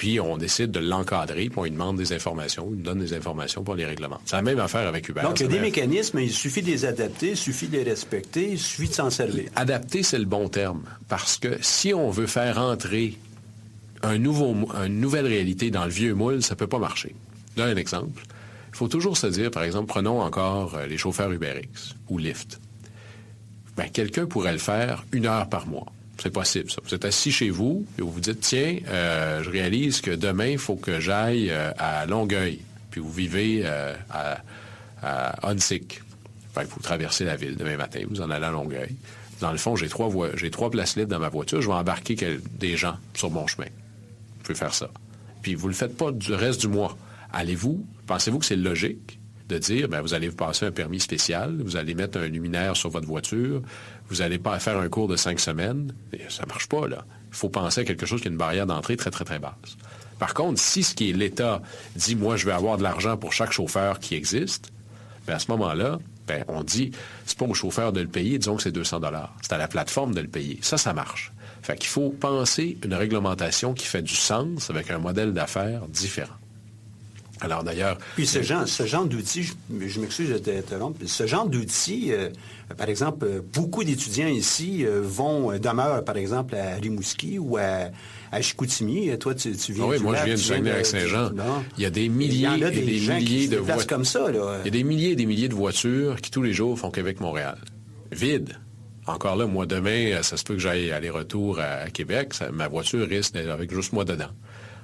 puis 0.00 0.18
on 0.18 0.38
décide 0.38 0.70
de 0.70 0.80
l'encadrer, 0.80 1.50
puis 1.50 1.58
on 1.58 1.64
lui 1.64 1.70
demande 1.72 1.98
des 1.98 2.14
informations, 2.14 2.64
on 2.66 2.70
lui 2.70 2.82
donne 2.82 3.00
des 3.00 3.12
informations 3.12 3.62
pour 3.62 3.74
les 3.74 3.84
règlements. 3.84 4.18
C'est 4.24 4.36
la 4.36 4.40
même 4.40 4.58
affaire 4.58 4.88
avec 4.88 5.06
Uber. 5.06 5.20
Donc, 5.20 5.40
il 5.40 5.42
y 5.42 5.46
a 5.46 5.52
des 5.52 5.60
mécanismes, 5.60 6.20
il 6.20 6.32
suffit 6.32 6.62
de 6.62 6.68
les 6.68 6.86
adapter, 6.86 7.32
il 7.32 7.36
suffit 7.36 7.68
de 7.68 7.76
les 7.76 7.82
respecter, 7.82 8.52
il 8.52 8.58
suffit 8.58 8.88
de 8.88 8.94
s'en 8.94 9.10
servir. 9.10 9.50
Adapter, 9.56 10.02
c'est 10.02 10.18
le 10.18 10.24
bon 10.24 10.48
terme, 10.48 10.84
parce 11.10 11.36
que 11.36 11.58
si 11.60 11.92
on 11.92 12.08
veut 12.08 12.26
faire 12.26 12.56
entrer 12.56 13.18
un 14.02 14.18
nouveau, 14.18 14.54
une 14.74 15.00
nouvelle 15.00 15.26
réalité 15.26 15.70
dans 15.70 15.84
le 15.84 15.90
vieux 15.90 16.14
moule, 16.14 16.42
ça 16.42 16.54
ne 16.54 16.58
peut 16.58 16.66
pas 16.66 16.78
marcher. 16.78 17.14
Là, 17.56 17.66
un 17.66 17.76
exemple. 17.76 18.22
Il 18.72 18.76
faut 18.76 18.88
toujours 18.88 19.16
se 19.16 19.26
dire, 19.26 19.50
par 19.50 19.64
exemple, 19.64 19.86
prenons 19.86 20.20
encore 20.20 20.74
euh, 20.74 20.86
les 20.86 20.96
chauffeurs 20.96 21.30
UberX 21.32 21.96
ou 22.08 22.18
Lyft. 22.18 22.60
Ben, 23.76 23.88
quelqu'un 23.90 24.26
pourrait 24.26 24.52
le 24.52 24.58
faire 24.58 25.04
une 25.12 25.26
heure 25.26 25.48
par 25.48 25.66
mois. 25.66 25.86
C'est 26.22 26.30
possible, 26.30 26.70
ça. 26.70 26.80
Vous 26.84 26.94
êtes 26.94 27.04
assis 27.04 27.32
chez 27.32 27.50
vous 27.50 27.86
et 27.98 28.02
vous 28.02 28.10
vous 28.10 28.20
dites, 28.20 28.40
tiens, 28.40 28.76
euh, 28.88 29.42
je 29.42 29.50
réalise 29.50 30.00
que 30.00 30.10
demain, 30.10 30.48
il 30.48 30.58
faut 30.58 30.76
que 30.76 31.00
j'aille 31.00 31.50
euh, 31.50 31.72
à 31.78 32.06
Longueuil. 32.06 32.60
Puis 32.90 33.00
vous 33.00 33.12
vivez 33.12 33.64
à, 33.66 34.42
à 35.02 35.54
il 35.54 36.66
faut 36.66 36.80
traverser 36.80 37.24
la 37.24 37.36
ville 37.36 37.56
demain 37.56 37.76
matin. 37.76 38.00
Vous 38.08 38.20
en 38.20 38.30
allez 38.30 38.44
à 38.46 38.50
Longueuil. 38.50 38.96
Dans 39.40 39.52
le 39.52 39.58
fond, 39.58 39.76
j'ai 39.76 39.88
trois, 39.88 40.10
j'ai 40.34 40.50
trois 40.50 40.70
places 40.70 40.96
libres 40.96 41.10
dans 41.10 41.20
ma 41.20 41.28
voiture. 41.28 41.62
Je 41.62 41.68
vais 41.68 41.74
embarquer 41.74 42.16
des 42.58 42.76
gens 42.76 42.96
sur 43.14 43.30
mon 43.30 43.46
chemin. 43.46 43.68
Faire 44.54 44.74
ça. 44.74 44.90
Puis 45.42 45.54
vous 45.54 45.68
ne 45.68 45.72
le 45.72 45.76
faites 45.76 45.96
pas 45.96 46.12
du 46.12 46.32
reste 46.32 46.60
du 46.60 46.68
mois. 46.68 46.96
Allez-vous, 47.32 47.86
pensez-vous 48.06 48.38
que 48.38 48.44
c'est 48.44 48.56
logique 48.56 49.18
de 49.48 49.58
dire, 49.58 49.88
ben, 49.88 50.00
vous 50.00 50.14
allez 50.14 50.28
vous 50.28 50.36
passer 50.36 50.66
un 50.66 50.70
permis 50.70 51.00
spécial, 51.00 51.60
vous 51.62 51.76
allez 51.76 51.94
mettre 51.94 52.18
un 52.18 52.26
luminaire 52.26 52.76
sur 52.76 52.88
votre 52.90 53.06
voiture, 53.06 53.62
vous 54.08 54.16
n'allez 54.16 54.38
pas 54.38 54.58
faire 54.58 54.78
un 54.78 54.88
cours 54.88 55.08
de 55.08 55.16
cinq 55.16 55.40
semaines? 55.40 55.92
ça 56.28 56.44
ne 56.44 56.48
marche 56.48 56.68
pas, 56.68 56.86
là. 56.86 57.04
Il 57.30 57.36
faut 57.36 57.48
penser 57.48 57.82
à 57.82 57.84
quelque 57.84 58.06
chose 58.06 58.20
qui 58.20 58.28
a 58.28 58.30
une 58.30 58.36
barrière 58.36 58.66
d'entrée 58.66 58.96
très, 58.96 59.10
très, 59.10 59.24
très 59.24 59.38
basse. 59.38 59.76
Par 60.18 60.34
contre, 60.34 60.60
si 60.60 60.82
ce 60.82 60.94
qui 60.94 61.10
est 61.10 61.12
l'État 61.12 61.62
dit, 61.96 62.14
moi, 62.14 62.36
je 62.36 62.46
vais 62.46 62.52
avoir 62.52 62.76
de 62.76 62.82
l'argent 62.82 63.16
pour 63.16 63.32
chaque 63.32 63.52
chauffeur 63.52 63.98
qui 63.98 64.14
existe, 64.14 64.70
bien, 65.26 65.36
à 65.36 65.38
ce 65.38 65.50
moment-là, 65.50 65.98
ben, 66.26 66.44
on 66.48 66.62
dit, 66.62 66.92
c'est 67.24 67.38
pas 67.38 67.46
au 67.46 67.54
chauffeur 67.54 67.92
de 67.92 68.00
le 68.00 68.06
payer, 68.06 68.38
disons 68.38 68.56
que 68.56 68.62
c'est 68.62 68.72
200 68.72 69.00
dollars. 69.00 69.34
C'est 69.42 69.52
à 69.52 69.58
la 69.58 69.66
plateforme 69.66 70.14
de 70.14 70.20
le 70.20 70.28
payer. 70.28 70.58
Ça, 70.62 70.76
ça 70.76 70.92
marche. 70.92 71.32
Fait 71.62 71.76
qu'il 71.76 71.88
faut 71.88 72.10
penser 72.10 72.78
une 72.84 72.94
réglementation 72.94 73.74
qui 73.74 73.86
fait 73.86 74.02
du 74.02 74.14
sens 74.14 74.70
avec 74.70 74.90
un 74.90 74.98
modèle 74.98 75.32
d'affaires 75.32 75.86
différent. 75.88 76.34
Alors 77.40 77.64
d'ailleurs. 77.64 77.98
Puis 78.16 78.26
ce 78.26 78.42
genre, 78.42 78.68
ce 78.68 78.86
genre 78.86 79.06
d'outils, 79.06 79.44
je, 79.44 80.00
m'excuse 80.00 80.28
de 80.28 80.38
t'interrompre, 80.38 81.00
ce 81.06 81.26
genre 81.26 81.48
d'outils, 81.48 82.12
euh, 82.12 82.28
par 82.76 82.88
exemple, 82.88 83.24
euh, 83.24 83.40
beaucoup 83.54 83.82
d'étudiants 83.82 84.28
ici 84.28 84.84
euh, 84.84 85.00
vont, 85.02 85.58
demeurent 85.58 86.04
par 86.04 86.18
exemple 86.18 86.54
à 86.54 86.74
Rimouski 86.74 87.38
ou 87.38 87.56
à, 87.56 87.88
à 88.30 88.42
Chicoutimi. 88.42 89.16
Toi, 89.18 89.34
tu, 89.34 89.50
viens 89.70 89.84
ah 89.84 89.88
Oui, 89.88 89.98
moi 90.00 90.16
je 90.16 90.24
viens 90.24 90.34
du 90.34 90.42
Saguenay-Saint-Jean. 90.42 91.30
Il 91.78 91.82
y 91.82 91.86
a 91.86 91.90
des 91.90 92.08
milliers 92.10 92.48
et 92.56 92.70
des, 92.70 92.82
milliers 92.82 93.48
de 93.48 93.56
voitures. 93.56 93.86
comme 93.86 94.04
ça, 94.04 94.26
Il 94.30 94.64
y 94.66 94.68
a 94.68 94.70
des 94.70 94.84
milliers 94.84 95.10
et 95.12 95.16
des 95.16 95.26
milliers 95.26 95.48
de 95.48 95.54
voitures 95.54 96.20
qui 96.20 96.30
tous 96.30 96.42
les 96.42 96.52
jours 96.52 96.78
font 96.78 96.90
Québec-Montréal. 96.90 97.56
Vide. 98.12 98.58
Encore 99.06 99.36
là, 99.36 99.46
moi, 99.46 99.66
demain, 99.66 100.22
ça 100.22 100.36
se 100.36 100.44
peut 100.44 100.54
que 100.54 100.60
j'aille 100.60 100.92
aller-retour 100.92 101.58
à, 101.60 101.90
Québec. 101.90 102.34
ma 102.52 102.68
voiture 102.68 103.08
risque 103.08 103.34
d'être 103.34 103.50
avec 103.50 103.72
juste 103.72 103.92
moi 103.92 104.04
dedans. 104.04 104.30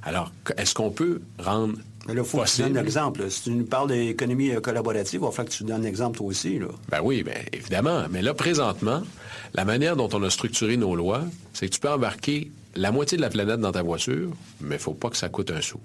Alors, 0.02 0.32
est-ce 0.56 0.74
qu'on 0.74 0.90
peut 0.90 1.20
rendre 1.38 1.74
mais 2.06 2.14
là, 2.14 2.22
il 2.22 2.28
faut 2.28 2.38
que 2.38 2.48
tu 2.48 2.62
donnes 2.62 2.78
un 2.78 2.82
exemple. 2.82 3.28
Si 3.30 3.42
tu 3.42 3.50
nous 3.50 3.64
parles 3.64 3.88
d'économie 3.88 4.50
euh, 4.52 4.60
collaborative, 4.60 5.20
il 5.20 5.24
va 5.24 5.32
falloir 5.32 5.50
que 5.50 5.56
tu 5.56 5.64
donnes 5.64 5.82
un 5.82 5.88
exemple 5.88 6.18
toi 6.18 6.28
aussi. 6.28 6.58
Là. 6.58 6.68
Ben 6.88 7.00
oui, 7.02 7.24
ben, 7.24 7.34
évidemment. 7.52 8.04
Mais 8.10 8.22
là, 8.22 8.32
présentement, 8.32 9.02
la 9.54 9.64
manière 9.64 9.96
dont 9.96 10.08
on 10.12 10.22
a 10.22 10.30
structuré 10.30 10.76
nos 10.76 10.94
lois, 10.94 11.22
c'est 11.52 11.68
que 11.68 11.74
tu 11.74 11.80
peux 11.80 11.90
embarquer 11.90 12.52
la 12.76 12.92
moitié 12.92 13.16
de 13.16 13.22
la 13.22 13.30
planète 13.30 13.58
dans 13.58 13.72
ta 13.72 13.82
voiture, 13.82 14.30
mais 14.60 14.76
il 14.76 14.78
ne 14.78 14.82
faut 14.82 14.94
pas 14.94 15.10
que 15.10 15.16
ça 15.16 15.28
coûte 15.28 15.50
un 15.50 15.60
sou. 15.60 15.80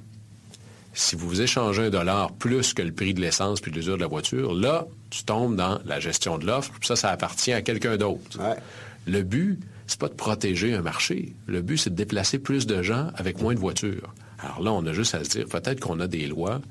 Si 0.94 1.16
vous 1.16 1.42
échangez 1.42 1.84
un 1.84 1.90
dollar 1.90 2.34
plus 2.34 2.74
que 2.74 2.82
le 2.82 2.92
prix 2.92 3.14
de 3.14 3.22
l'essence 3.22 3.62
puis 3.62 3.72
de 3.72 3.78
l'usure 3.78 3.96
de 3.96 4.02
la 4.02 4.08
voiture, 4.08 4.54
là, 4.54 4.88
tu 5.10 5.24
tombes 5.24 5.56
dans 5.56 5.80
la 5.86 6.00
gestion 6.00 6.38
de 6.38 6.46
l'offre, 6.46 6.72
puis 6.80 6.88
ça, 6.88 6.96
ça 6.96 7.10
appartient 7.10 7.54
à 7.54 7.62
quelqu'un 7.62 7.98
d'autre. 7.98 8.40
Le 9.08 9.24
but, 9.24 9.60
c'est 9.88 10.00
pas 10.00 10.10
de 10.10 10.14
protéger 10.14 10.74
un 10.74 10.82
marché. 10.82 11.34
Le 11.48 11.62
but, 11.62 11.78
c'est 11.78 11.90
de 11.90 11.96
déplacer 11.96 12.40
plus 12.40 12.68
de 12.68 12.82
gens 12.82 13.08
avec 13.16 13.42
moins 13.42 13.54
de 13.54 13.60
voitures. 13.60 14.14
Alors 14.40 14.62
là, 14.62 14.72
on 14.74 14.86
a 14.86 14.94
juste 14.94 15.16
à 15.16 15.24
se 15.24 15.30
dire, 15.30 15.46
peut-être 15.48 15.80
qu'on 15.80 16.00
a 16.00 16.08
des 16.08 16.28
lois 16.28 16.62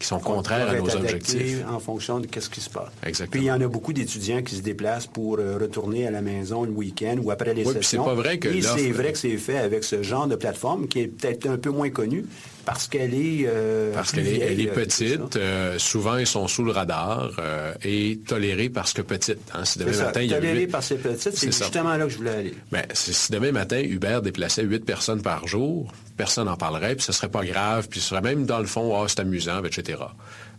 qui 0.00 0.06
sont 0.06 0.18
contraires 0.18 0.68
à 0.68 0.74
nos 0.74 0.96
objectifs. 0.96 1.62
En 1.68 1.78
fonction 1.78 2.20
de 2.20 2.26
ce 2.40 2.48
qui 2.48 2.60
se 2.60 2.70
passe. 2.70 2.88
Exactement. 3.04 3.30
Puis 3.30 3.40
il 3.42 3.46
y 3.48 3.52
en 3.52 3.60
a 3.60 3.68
beaucoup 3.68 3.92
d'étudiants 3.92 4.42
qui 4.42 4.56
se 4.56 4.62
déplacent 4.62 5.06
pour 5.06 5.38
euh, 5.38 5.58
retourner 5.60 6.06
à 6.06 6.10
la 6.10 6.22
maison 6.22 6.64
le 6.64 6.70
week-end 6.70 7.16
ou 7.22 7.30
après 7.30 7.52
les 7.52 7.66
oui, 7.66 7.74
sessions. 7.74 8.04
c'est 8.04 8.10
pas 8.10 8.14
vrai 8.14 8.38
que 8.38 8.60
c'est 8.62 8.90
vrai 8.90 9.12
que 9.12 9.18
c'est 9.18 9.36
fait 9.36 9.58
avec 9.58 9.84
ce 9.84 10.02
genre 10.02 10.26
de 10.26 10.36
plateforme 10.36 10.88
qui 10.88 11.00
est 11.00 11.06
peut-être 11.06 11.46
un 11.46 11.58
peu 11.58 11.70
moins 11.70 11.90
connu 11.90 12.24
parce 12.64 12.88
qu'elle 12.88 13.14
est 13.14 13.44
euh, 13.46 13.92
parce 13.92 14.12
qu'elle 14.12 14.26
est, 14.26 14.38
elle 14.38 14.60
est 14.60 14.66
petite. 14.66 15.36
Euh, 15.36 15.78
souvent, 15.78 16.16
ils 16.16 16.26
sont 16.26 16.48
sous 16.48 16.64
le 16.64 16.72
radar 16.72 17.30
et 17.82 18.20
tolérés 18.26 18.68
parce 18.68 18.92
que 18.92 19.02
petite. 19.02 19.38
Hein. 19.54 19.64
Si 19.64 19.78
demain 19.78 19.96
matin, 19.96 20.22
il 20.22 20.30
y 20.30 20.34
a 20.34 20.36
tolérés 20.36 20.66
parce 20.66 20.88
que 20.88 20.94
petite, 20.94 21.36
c'est 21.36 21.52
justement 21.52 21.96
là 21.96 22.04
que 22.04 22.10
je 22.10 22.18
voulais 22.18 22.30
aller. 22.30 22.54
Ben, 22.70 22.84
si 22.92 23.32
demain 23.32 23.52
matin, 23.52 23.80
Uber 23.80 24.20
déplaçait 24.22 24.62
huit 24.62 24.84
personnes 24.84 25.22
par 25.22 25.46
jour, 25.46 25.92
personne 26.16 26.46
n'en 26.46 26.56
parlerait, 26.56 26.96
puis 26.96 27.04
ce 27.04 27.12
serait 27.12 27.30
pas 27.30 27.44
grave, 27.44 27.88
puis 27.88 28.00
ce 28.00 28.08
serait 28.08 28.20
même 28.20 28.44
dans 28.44 28.58
le 28.58 28.66
fond, 28.66 29.00
ah, 29.00 29.06
c'est 29.08 29.20
amusant, 29.20 29.64
etc. 29.64 29.98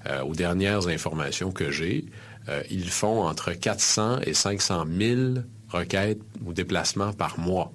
Euh, 0.07 0.23
aux 0.23 0.33
dernières 0.33 0.87
informations 0.87 1.51
que 1.51 1.69
j'ai, 1.69 2.05
euh, 2.49 2.63
ils 2.71 2.89
font 2.89 3.21
entre 3.21 3.51
400 3.53 4.21
et 4.25 4.33
500 4.33 4.85
000 4.97 5.21
requêtes 5.69 6.21
ou 6.43 6.53
déplacements 6.53 7.13
par 7.13 7.39
mois. 7.39 7.71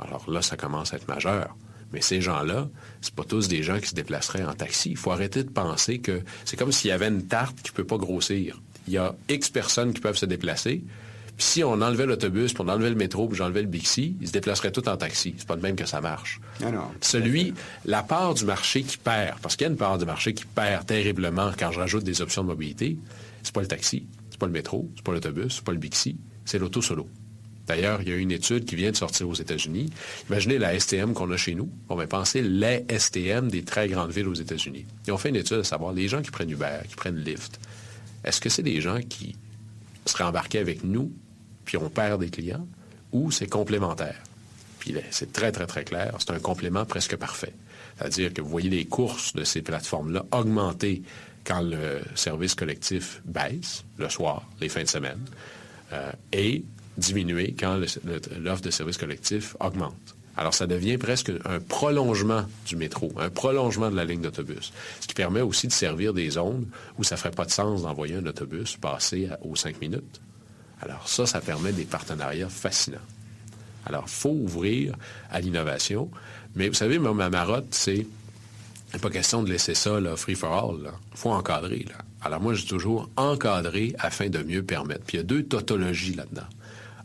Alors 0.00 0.28
là, 0.28 0.42
ça 0.42 0.56
commence 0.56 0.92
à 0.92 0.96
être 0.96 1.06
majeur. 1.06 1.56
Mais 1.92 2.00
ces 2.00 2.20
gens-là, 2.20 2.68
c'est 3.00 3.14
pas 3.14 3.24
tous 3.24 3.48
des 3.48 3.62
gens 3.62 3.78
qui 3.78 3.88
se 3.88 3.94
déplaceraient 3.94 4.44
en 4.44 4.54
taxi. 4.54 4.90
Il 4.90 4.96
faut 4.96 5.10
arrêter 5.10 5.42
de 5.42 5.50
penser 5.50 5.98
que 5.98 6.22
c'est 6.44 6.56
comme 6.56 6.72
s'il 6.72 6.88
y 6.88 6.92
avait 6.92 7.08
une 7.08 7.26
tarte 7.26 7.62
qui 7.62 7.70
ne 7.70 7.76
peut 7.76 7.84
pas 7.84 7.96
grossir. 7.96 8.60
Il 8.86 8.94
y 8.94 8.98
a 8.98 9.14
X 9.28 9.50
personnes 9.50 9.92
qui 9.92 10.00
peuvent 10.00 10.16
se 10.16 10.26
déplacer, 10.26 10.82
puis 11.38 11.46
si 11.46 11.62
on 11.62 11.80
enlevait 11.80 12.06
l'autobus, 12.06 12.52
puis 12.52 12.64
on 12.66 12.68
enlevait 12.68 12.90
le 12.90 12.96
métro, 12.96 13.28
puis 13.28 13.38
j'enlevais 13.38 13.62
le 13.62 13.68
Bixi, 13.68 14.16
ils 14.20 14.26
se 14.26 14.32
déplaceraient 14.32 14.72
tout 14.72 14.88
en 14.88 14.96
taxi. 14.96 15.34
C'est 15.38 15.46
pas 15.46 15.54
de 15.54 15.62
même 15.62 15.76
que 15.76 15.86
ça 15.86 16.00
marche. 16.00 16.40
Ah 16.64 16.72
non, 16.72 16.88
Celui, 17.00 17.54
la 17.84 18.02
part 18.02 18.34
du 18.34 18.44
marché 18.44 18.82
qui 18.82 18.98
perd, 18.98 19.38
parce 19.38 19.54
qu'il 19.54 19.64
y 19.64 19.68
a 19.68 19.70
une 19.70 19.78
part 19.78 19.98
du 19.98 20.04
marché 20.04 20.34
qui 20.34 20.44
perd 20.44 20.86
terriblement 20.86 21.52
quand 21.56 21.70
je 21.70 21.78
rajoute 21.78 22.02
des 22.02 22.22
options 22.22 22.42
de 22.42 22.48
mobilité, 22.48 22.98
c'est 23.44 23.54
pas 23.54 23.60
le 23.60 23.68
taxi, 23.68 24.04
c'est 24.30 24.38
pas 24.38 24.46
le 24.46 24.52
métro, 24.52 24.90
c'est 24.96 25.04
pas 25.04 25.12
l'autobus, 25.12 25.54
c'est 25.54 25.64
pas 25.64 25.70
le 25.70 25.78
Bixi, 25.78 26.16
c'est 26.44 26.58
l'auto 26.58 26.82
solo. 26.82 27.08
D'ailleurs, 27.68 28.00
il 28.02 28.08
y 28.08 28.12
a 28.12 28.16
une 28.16 28.32
étude 28.32 28.64
qui 28.64 28.76
vient 28.76 28.90
de 28.90 28.96
sortir 28.96 29.28
aux 29.28 29.34
États-Unis. 29.34 29.90
Imaginez 30.30 30.58
la 30.58 30.78
STM 30.78 31.12
qu'on 31.12 31.30
a 31.30 31.36
chez 31.36 31.54
nous. 31.54 31.70
On 31.90 31.96
va 31.96 32.06
penser 32.06 32.42
les 32.42 32.84
STM 32.90 33.48
des 33.50 33.62
très 33.62 33.88
grandes 33.88 34.10
villes 34.10 34.26
aux 34.26 34.34
États-Unis. 34.34 34.86
Ils 35.06 35.12
ont 35.12 35.18
fait 35.18 35.28
une 35.28 35.36
étude 35.36 35.58
à 35.58 35.64
savoir 35.64 35.92
les 35.92 36.08
gens 36.08 36.22
qui 36.22 36.30
prennent 36.30 36.50
Uber, 36.50 36.80
qui 36.88 36.96
prennent 36.96 37.18
Lyft. 37.18 37.60
Est-ce 38.24 38.40
que 38.40 38.48
c'est 38.48 38.62
des 38.62 38.80
gens 38.80 39.00
qui 39.06 39.36
seraient 40.06 40.24
embarqués 40.24 40.58
avec 40.58 40.82
nous 40.82 41.12
puis 41.66 41.76
on 41.76 41.90
perd 41.90 42.20
des 42.20 42.30
clients, 42.30 42.66
ou 43.12 43.30
c'est 43.30 43.46
complémentaire? 43.46 44.16
Puis 44.78 44.94
c'est 45.10 45.34
très, 45.34 45.52
très, 45.52 45.66
très 45.66 45.84
clair. 45.84 46.14
C'est 46.18 46.30
un 46.30 46.38
complément 46.38 46.86
presque 46.86 47.16
parfait. 47.16 47.52
C'est-à-dire 47.98 48.32
que 48.32 48.40
vous 48.40 48.48
voyez 48.48 48.70
les 48.70 48.86
courses 48.86 49.34
de 49.34 49.44
ces 49.44 49.60
plateformes-là 49.60 50.24
augmenter 50.32 51.02
quand 51.44 51.60
le 51.60 52.00
service 52.14 52.54
collectif 52.54 53.20
baisse, 53.26 53.84
le 53.98 54.08
soir, 54.08 54.48
les 54.62 54.70
fins 54.70 54.82
de 54.82 54.88
semaine, 54.88 55.20
euh, 55.92 56.10
et 56.32 56.64
diminuer 56.98 57.54
quand 57.58 57.80
l'offre 58.40 58.62
de 58.62 58.70
service 58.70 58.98
collectif 58.98 59.56
augmente. 59.60 60.14
Alors, 60.36 60.54
ça 60.54 60.68
devient 60.68 60.98
presque 60.98 61.32
un 61.44 61.58
prolongement 61.58 62.44
du 62.64 62.76
métro, 62.76 63.12
un 63.18 63.28
prolongement 63.28 63.90
de 63.90 63.96
la 63.96 64.04
ligne 64.04 64.20
d'autobus, 64.20 64.72
ce 65.00 65.06
qui 65.08 65.14
permet 65.14 65.40
aussi 65.40 65.66
de 65.66 65.72
servir 65.72 66.14
des 66.14 66.30
zones 66.30 66.66
où 66.96 67.02
ça 67.02 67.16
ne 67.16 67.18
ferait 67.18 67.32
pas 67.32 67.44
de 67.44 67.50
sens 67.50 67.82
d'envoyer 67.82 68.14
un 68.14 68.26
autobus 68.26 68.76
passer 68.76 69.28
aux 69.42 69.56
cinq 69.56 69.80
minutes. 69.80 70.20
Alors 70.80 71.08
ça, 71.08 71.26
ça 71.26 71.40
permet 71.40 71.72
des 71.72 71.84
partenariats 71.84 72.48
fascinants. 72.48 72.98
Alors, 73.84 74.04
il 74.06 74.12
faut 74.12 74.30
ouvrir 74.30 74.94
à 75.30 75.40
l'innovation. 75.40 76.08
Mais 76.54 76.68
vous 76.68 76.74
savez, 76.74 77.00
ma 77.00 77.30
marotte, 77.30 77.68
c'est 77.70 78.06
pas 79.02 79.10
question 79.10 79.42
de 79.42 79.50
laisser 79.50 79.74
ça 79.74 79.98
free 80.16 80.36
for 80.36 80.52
all. 80.52 80.92
Il 81.12 81.18
faut 81.18 81.30
encadrer. 81.30 81.84
Là. 81.88 81.94
Alors 82.22 82.40
moi, 82.40 82.54
dis 82.54 82.66
toujours 82.66 83.08
encadrer 83.16 83.94
afin 83.98 84.28
de 84.28 84.42
mieux 84.42 84.62
permettre. 84.62 85.04
Puis 85.04 85.16
il 85.16 85.20
y 85.20 85.22
a 85.22 85.24
deux 85.24 85.42
tautologies 85.44 86.14
là-dedans. 86.14 86.46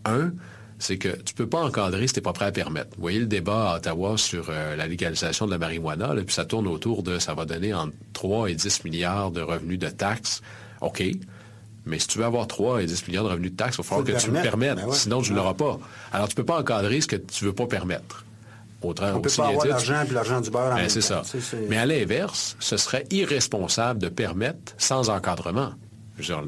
Un, 0.05 0.31
c'est 0.79 0.97
que 0.97 1.09
tu 1.09 1.33
ne 1.33 1.37
peux 1.37 1.47
pas 1.47 1.61
encadrer 1.61 2.07
si 2.07 2.13
tu 2.13 2.19
n'es 2.19 2.23
pas 2.23 2.33
prêt 2.33 2.45
à 2.45 2.51
permettre. 2.51 2.89
Vous 2.95 3.01
voyez 3.01 3.19
le 3.19 3.25
débat 3.25 3.71
à 3.71 3.75
Ottawa 3.77 4.17
sur 4.17 4.47
euh, 4.49 4.75
la 4.75 4.87
légalisation 4.87 5.45
de 5.45 5.51
la 5.51 5.57
marijuana, 5.57 6.13
puis 6.25 6.35
ça 6.35 6.45
tourne 6.45 6.67
autour 6.67 7.03
de 7.03 7.19
ça 7.19 7.33
va 7.33 7.45
donner 7.45 7.73
entre 7.73 7.93
3 8.13 8.51
et 8.51 8.55
10 8.55 8.83
milliards 8.83 9.31
de 9.31 9.41
revenus 9.41 9.79
de 9.79 9.89
taxes. 9.89 10.41
OK. 10.81 11.03
Mais 11.85 11.99
si 11.99 12.07
tu 12.07 12.17
veux 12.17 12.25
avoir 12.25 12.47
3 12.47 12.81
et 12.81 12.85
10 12.85 13.07
millions 13.07 13.23
de 13.23 13.29
revenus 13.29 13.51
de 13.51 13.57
taxes, 13.57 13.75
il 13.75 13.83
va 13.83 13.83
falloir 13.83 14.07
que 14.07 14.21
tu 14.21 14.31
le 14.31 14.41
permettes. 14.41 14.77
Ben 14.77 14.91
sinon, 14.91 15.21
tu 15.21 15.31
ne 15.31 15.37
l'auras 15.37 15.53
pas. 15.53 15.79
Alors, 16.11 16.27
tu 16.27 16.33
ne 16.33 16.35
peux 16.37 16.45
pas 16.45 16.59
encadrer 16.59 17.01
ce 17.01 17.07
que 17.07 17.15
tu 17.15 17.43
ne 17.43 17.49
veux 17.49 17.55
pas 17.55 17.67
permettre. 17.67 18.25
Autrement, 18.81 19.11
On 19.11 19.17
ne 19.17 19.21
peut 19.21 19.29
pas 19.35 19.47
avoir 19.47 19.65
l'argent 19.65 20.03
et 20.09 20.13
l'argent 20.13 20.41
du 20.41 20.49
beurre 20.49 20.73
en 20.73 20.75
ben, 20.75 20.89
C'est 20.89 21.01
ça. 21.01 21.23
Mais 21.69 21.77
à 21.77 21.85
l'inverse, 21.85 22.57
ce 22.59 22.77
serait 22.77 23.05
irresponsable 23.11 23.99
de 23.99 24.09
permettre 24.09 24.73
sans 24.77 25.09
encadrement. 25.09 25.73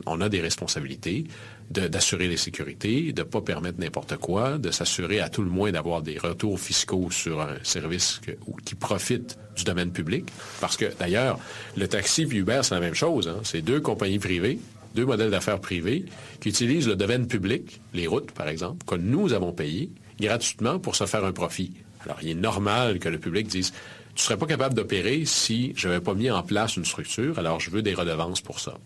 On 0.06 0.22
a 0.22 0.30
des 0.30 0.42
responsabilités 0.42 1.26
d'assurer 1.70 2.28
les 2.28 2.38
sécurités, 2.38 3.12
de 3.12 3.22
ne 3.22 3.28
pas 3.28 3.42
permettre 3.42 3.80
n'importe 3.80 4.18
quoi, 4.18 4.60
de 4.60 4.70
s'assurer 4.70 5.20
à 5.20 5.30
tout 5.30 5.42
le 5.42 5.50
moins 5.50 5.72
d'avoir 5.72 6.02
des 6.04 6.20
retours 6.20 6.60
fiscaux 6.60 7.10
sur 7.10 7.42
un 7.42 7.56
service 7.64 8.22
qui 8.64 8.76
profite 8.76 9.38
du 9.58 9.64
domaine 9.64 9.92
public. 9.92 10.26
Parce 10.62 10.78
que, 10.78 10.86
d'ailleurs, 11.00 11.40
le 11.76 11.88
taxi 11.88 12.22
et 12.24 12.36
Uber, 12.36 12.60
c'est 12.62 12.76
la 12.76 12.82
même 12.82 12.94
chose. 12.94 13.28
Hein. 13.28 13.40
C'est 13.44 13.62
deux 13.62 13.80
compagnies 13.80 14.20
privées 14.20 14.60
deux 14.96 15.06
modèles 15.06 15.30
d'affaires 15.30 15.60
privés 15.60 16.06
qui 16.40 16.50
utilisent 16.50 16.88
le 16.88 16.96
domaine 16.96 17.28
public, 17.28 17.82
les 17.94 18.08
routes 18.08 18.32
par 18.32 18.48
exemple, 18.48 18.86
que 18.86 18.96
nous 18.96 19.34
avons 19.34 19.52
payé 19.52 19.92
gratuitement 20.20 20.80
pour 20.80 20.96
se 20.96 21.06
faire 21.06 21.26
un 21.26 21.34
profit. 21.34 21.74
Alors, 22.06 22.18
il 22.22 22.30
est 22.30 22.36
normal 22.36 23.00
que 23.00 23.10
le 23.10 23.20
public 23.20 23.48
dise 23.48 23.72
tu 24.16 24.22
ne 24.22 24.26
serais 24.28 24.38
pas 24.38 24.46
capable 24.46 24.74
d'opérer 24.74 25.26
si 25.26 25.74
je 25.76 25.90
n'avais 25.90 26.00
pas 26.00 26.14
mis 26.14 26.32
en 26.32 26.42
place 26.42 26.78
une 26.78 26.86
structure, 26.86 27.38
alors 27.38 27.60
je 27.60 27.70
veux 27.70 27.82
des 27.82 27.94
redevances 27.94 28.40
pour 28.40 28.62
ça. 28.62 28.78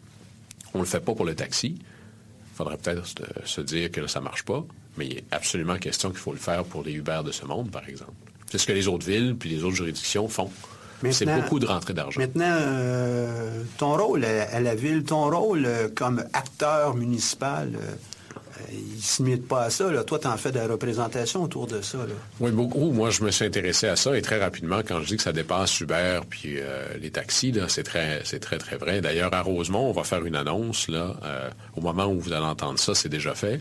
On 0.74 0.80
ne 0.80 0.84
le 0.84 0.90
fait 0.90 1.00
pas 1.00 1.14
pour 1.14 1.26
le 1.26 1.36
taxi. 1.36 1.78
Il 1.78 2.56
faudrait 2.56 2.78
peut-être 2.78 3.06
se 3.46 3.62
dire 3.62 3.92
que 3.92 4.06
ça 4.08 4.20
ne 4.20 4.26
marche 4.26 4.44
pas, 4.44 4.66
mais 4.98 5.08
il 5.08 5.18
est 5.20 5.24
absolument 5.32 5.78
question 5.78 6.10
qu'il 6.10 6.20
faut 6.20 6.34
le 6.34 6.40
faire 6.40 6.64
pour 6.66 6.84
les 6.84 6.94
Uber 6.94 7.22
de 7.26 7.32
ce 7.32 7.46
monde, 7.46 7.72
par 7.72 7.88
exemple. 7.88 8.12
C'est 8.52 8.58
ce 8.58 8.66
que 8.66 8.74
les 8.74 8.88
autres 8.88 9.06
villes 9.06 9.36
puis 9.36 9.50
les 9.50 9.64
autres 9.64 9.76
juridictions 9.76 10.28
font. 10.28 10.50
C'est 11.12 11.26
beaucoup 11.26 11.60
de 11.60 11.66
rentrée 11.66 11.94
d'argent. 11.94 12.20
Maintenant, 12.20 12.58
euh, 12.60 13.64
ton 13.78 13.96
rôle 13.96 14.26
à, 14.26 14.60
la 14.60 14.76
ville, 14.76 15.04
ton 15.04 15.30
rôle 15.30 15.66
euh, 15.66 15.88
comme 15.94 16.24
acteur 16.34 16.96
municipal, 16.96 17.72
euh, 17.76 17.94
il 18.72 18.95
ne 18.95 19.36
se 19.36 19.41
pas 19.41 19.63
à 19.63 19.69
ça. 19.69 20.04
Toi, 20.04 20.19
tu 20.19 20.28
en 20.28 20.38
fais 20.38 20.52
de 20.52 20.58
la 20.58 20.67
représentation 20.67 21.43
autour 21.43 21.67
de 21.67 21.82
ça. 21.82 21.98
Oui, 22.39 22.52
beaucoup. 22.52 22.91
Moi, 22.91 23.10
je 23.10 23.24
me 23.24 23.32
suis 23.32 23.45
intéressé 23.45 23.88
à 23.88 23.95
ça 23.95 24.17
et 24.17 24.22
très 24.22 24.39
rapidement, 24.39 24.80
quand 24.80 25.02
je 25.02 25.08
dis 25.08 25.17
que 25.17 25.24
ça 25.24 25.34
dépasse 25.34 25.80
Uber 25.80 26.22
puis 26.30 26.58
les 27.00 27.12
taxis, 27.12 27.54
c'est 27.67 27.84
très, 27.84 28.22
très, 28.22 28.78
vrai. 28.78 29.02
D'ailleurs, 29.02 29.34
à 29.34 29.41
Rosemont, 29.41 29.89
on 29.89 29.93
va 29.93 30.04
faire 30.04 30.26
une 30.26 30.36
annonce. 30.36 30.88
Là, 30.88 31.15
au 31.76 31.82
moment 31.82 32.08
où 32.08 32.19
vous 32.19 32.34
allez 32.34 32.45
entendre 32.45 32.80
ça, 32.80 32.95
c'est 32.95 33.10
déjà 33.10 33.36
fait. 33.36 33.60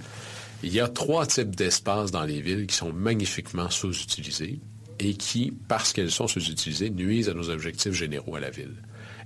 Il 0.63 0.73
y 0.73 0.81
a 0.81 0.89
trois 0.89 1.27
types 1.27 1.55
d'espaces 1.55 2.11
dans 2.11 2.25
les 2.25 2.41
villes 2.41 2.67
qui 2.67 2.75
sont 2.75 2.93
magnifiquement 2.93 3.71
sous-utilisés 3.71 4.59
et 4.99 5.15
qui, 5.15 5.53
parce 5.69 5.93
qu'elles 5.93 6.11
sont 6.11 6.27
sous-utilisées, 6.27 6.91
nuisent 6.91 7.29
à 7.29 7.35
nos 7.35 7.51
objectifs 7.51 7.93
généraux 7.93 8.35
à 8.35 8.41
la 8.41 8.51
ville. 8.51 8.75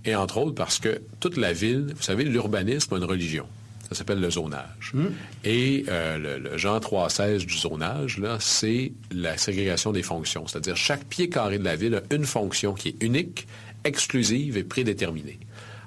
Et 0.04 0.14
entre 0.14 0.38
autres 0.38 0.54
parce 0.54 0.78
que 0.78 1.00
toute 1.20 1.36
la 1.36 1.52
ville, 1.52 1.94
vous 1.96 2.02
savez, 2.02 2.24
l'urbanisme 2.24 2.92
a 2.94 2.98
une 2.98 3.04
religion. 3.04 3.46
Ça 3.92 3.98
s'appelle 3.98 4.20
le 4.20 4.30
zonage. 4.30 4.92
Hmm. 4.94 5.06
Et 5.44 5.84
euh, 5.88 6.18
le, 6.18 6.50
le, 6.50 6.58
Jean 6.58 6.78
3.16 6.78 7.46
du 7.46 7.56
zonage, 7.56 8.18
là, 8.18 8.38
c'est 8.40 8.92
la 9.10 9.36
ségrégation 9.36 9.92
des 9.92 10.02
fonctions. 10.02 10.46
C'est-à-dire 10.46 10.76
chaque 10.76 11.04
pied 11.04 11.28
carré 11.28 11.58
de 11.58 11.64
la 11.64 11.76
ville 11.76 11.94
a 11.94 12.14
une 12.14 12.24
fonction 12.24 12.74
qui 12.74 12.88
est 12.88 13.02
unique, 13.02 13.46
exclusive 13.84 14.56
et 14.56 14.64
prédéterminée. 14.64 15.38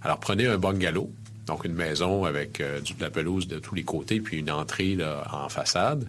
Alors 0.04 0.20
prenez 0.20 0.46
un 0.46 0.58
bungalow, 0.58 1.10
donc 1.48 1.66
une 1.66 1.74
maison 1.74 2.26
avec 2.26 2.62
euh, 2.62 2.80
de 2.80 3.04
la 3.04 3.10
pelouse 3.10 3.48
de 3.48 3.60
tous 3.60 3.76
les 3.76 3.84
côtés, 3.84 4.20
puis 4.20 4.40
une 4.40 4.52
entrée 4.52 4.98
en 5.32 5.50
façade. 5.50 6.08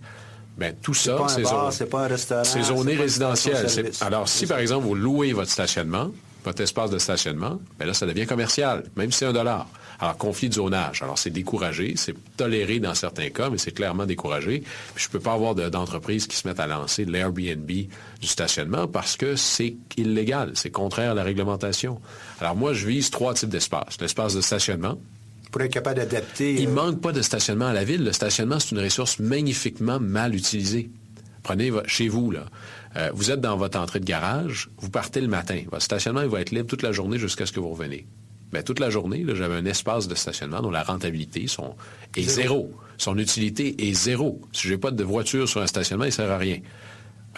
Bien, 0.59 0.72
tout 0.82 0.94
ça, 0.94 1.18
c'est 1.28 1.44
zoné, 1.44 2.44
c'est 2.44 2.62
zoné 2.62 2.94
résidentiel. 2.94 3.66
Alors, 4.00 4.26
si 4.26 4.46
par 4.46 4.59
exemple 4.59 4.87
vous 4.87 4.94
louez 4.94 5.35
votre 5.35 5.50
stationnement, 5.50 6.12
votre 6.46 6.62
espace 6.62 6.90
de 6.90 6.98
stationnement, 6.98 7.61
bien 7.78 7.87
là, 7.87 7.94
ça 7.94 8.06
devient 8.06 8.24
commercial, 8.24 8.85
même 8.96 9.12
si 9.12 9.18
c'est 9.18 9.26
un 9.26 9.32
dollar. 9.32 9.68
Alors, 9.98 10.16
conflit 10.16 10.48
de 10.48 10.54
zonage. 10.54 11.02
Alors, 11.02 11.18
c'est 11.18 11.30
découragé, 11.30 11.94
c'est 11.96 12.14
toléré 12.37 12.78
dans 12.78 12.94
certains 12.94 13.30
cas, 13.30 13.50
mais 13.50 13.59
c'est 13.59 13.72
clairement 13.72 14.06
découragé. 14.06 14.61
Puis, 14.94 15.04
je 15.04 15.09
ne 15.09 15.12
peux 15.12 15.20
pas 15.20 15.32
avoir 15.32 15.54
d'entreprises 15.54 16.26
qui 16.26 16.37
se 16.37 16.46
mettent 16.46 16.61
à 16.61 16.66
lancer 16.66 17.04
l'Airbnb 17.04 17.66
du 17.66 18.26
stationnement 18.26 18.87
parce 18.87 19.16
que 19.16 19.37
c'est 19.37 19.74
illégal, 19.96 20.52
c'est 20.54 20.70
contraire 20.70 21.12
à 21.12 21.14
la 21.14 21.24
réglementation. 21.24 22.00
Alors, 22.40 22.54
moi, 22.56 22.72
je 22.74 22.87
vise 22.87 23.11
trois 23.11 23.35
types 23.35 23.48
d'espaces. 23.48 24.00
L'espace 24.00 24.35
de 24.35 24.40
stationnement, 24.40 24.98
pour 25.50 25.62
être 25.62 25.72
capable 25.72 25.96
d'adapter. 25.96 26.54
Il 26.54 26.68
euh, 26.68 26.72
manque 26.72 27.00
pas 27.00 27.12
de 27.12 27.22
stationnement 27.22 27.66
à 27.66 27.72
la 27.72 27.85
ville. 27.85 28.04
Le 28.04 28.12
stationnement, 28.12 28.61
c'est 28.61 28.74
une 28.74 28.82
ressource 28.82 29.18
magnifiquement 29.18 29.98
mal 29.98 30.35
utilisée. 30.35 30.90
Prenez 31.42 31.72
chez 31.87 32.09
vous, 32.09 32.30
là. 32.30 32.44
Euh, 32.96 33.11
vous 33.14 33.30
êtes 33.30 33.40
dans 33.40 33.56
votre 33.56 33.78
entrée 33.78 34.00
de 34.00 34.04
garage, 34.06 34.70
vous 34.78 34.90
partez 34.90 35.20
le 35.20 35.28
matin. 35.28 35.61
Votre 35.70 35.82
stationnement, 35.82 36.22
il 36.22 36.28
va 36.28 36.40
être 36.40 36.50
libre 36.50 36.66
toute 36.66 36.82
la 36.82 36.92
journée 36.92 37.18
jusqu'à 37.18 37.44
ce 37.46 37.52
que 37.52 37.61
vous 37.61 37.68
reveniez. 37.70 38.06
Ben, 38.52 38.62
toute 38.62 38.78
la 38.80 38.90
journée, 38.90 39.24
j'avais 39.35 39.56
un 39.56 39.66
espace 39.66 40.09
de 40.09 40.14
stationnement 40.14 40.62
dont 40.62 40.70
la 40.70 40.82
rentabilité 40.82 41.46
son- 41.48 41.74
est 42.16 42.22
zéro. 42.22 42.72
Son 42.96 43.18
utilité 43.18 43.88
est 43.88 43.92
zéro. 43.92 44.40
Si 44.52 44.68
j'ai 44.68 44.78
pas 44.78 44.90
de 44.92 45.04
voiture 45.04 45.48
sur 45.48 45.61
un 45.61 45.66
stationnement, 45.66 46.04
il 46.04 46.12
sert 46.12 46.30
à 46.30 46.38
rien. 46.38 46.59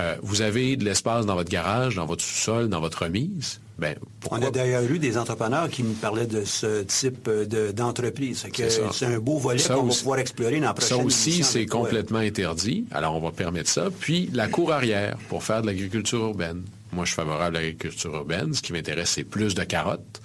Euh, 0.00 0.16
vous 0.22 0.42
avez 0.42 0.76
de 0.76 0.84
l'espace 0.84 1.26
dans 1.26 1.34
votre 1.34 1.50
garage, 1.50 1.96
dans 1.96 2.06
votre 2.06 2.22
sous-sol, 2.22 2.68
dans 2.68 2.80
votre 2.80 3.02
remise? 3.04 3.60
Ben, 3.78 3.96
pourquoi? 4.20 4.38
On 4.38 4.42
a 4.42 4.50
d'ailleurs 4.50 4.82
eu 4.84 4.98
des 4.98 5.16
entrepreneurs 5.18 5.68
qui 5.68 5.82
me 5.84 5.94
parlaient 5.94 6.26
de 6.26 6.44
ce 6.44 6.82
type 6.82 7.28
euh, 7.28 7.44
de- 7.46 7.70
d'entreprise. 7.72 8.44
C'est 8.90 9.06
un 9.06 9.18
beau 9.18 9.38
volet 9.38 9.62
qu'on 9.62 9.82
va 9.84 9.94
pouvoir 9.94 10.18
explorer 10.18 10.58
dans 10.60 10.66
la 10.66 10.74
prochaine 10.74 10.98
Ça 10.98 11.04
aussi, 11.04 11.42
c'est 11.44 11.66
complètement 11.66 12.18
interdit. 12.18 12.86
Alors, 12.90 13.14
on 13.16 13.20
va 13.20 13.30
permettre 13.32 13.70
ça. 13.70 13.88
Puis, 14.00 14.30
la 14.32 14.48
cour 14.48 14.72
arrière 14.72 15.16
pour 15.28 15.42
faire 15.44 15.62
de 15.62 15.66
l'agriculture 15.66 16.18
urbaine. 16.20 16.62
Moi, 16.92 17.04
je 17.04 17.10
suis 17.10 17.16
favorable 17.16 17.56
à 17.56 17.60
l'agriculture 17.60 18.14
urbaine. 18.14 18.52
Ce 18.54 18.62
qui 18.62 18.72
m'intéresse, 18.72 19.10
c'est 19.10 19.24
plus 19.24 19.54
de 19.54 19.62
carottes. 19.62 20.20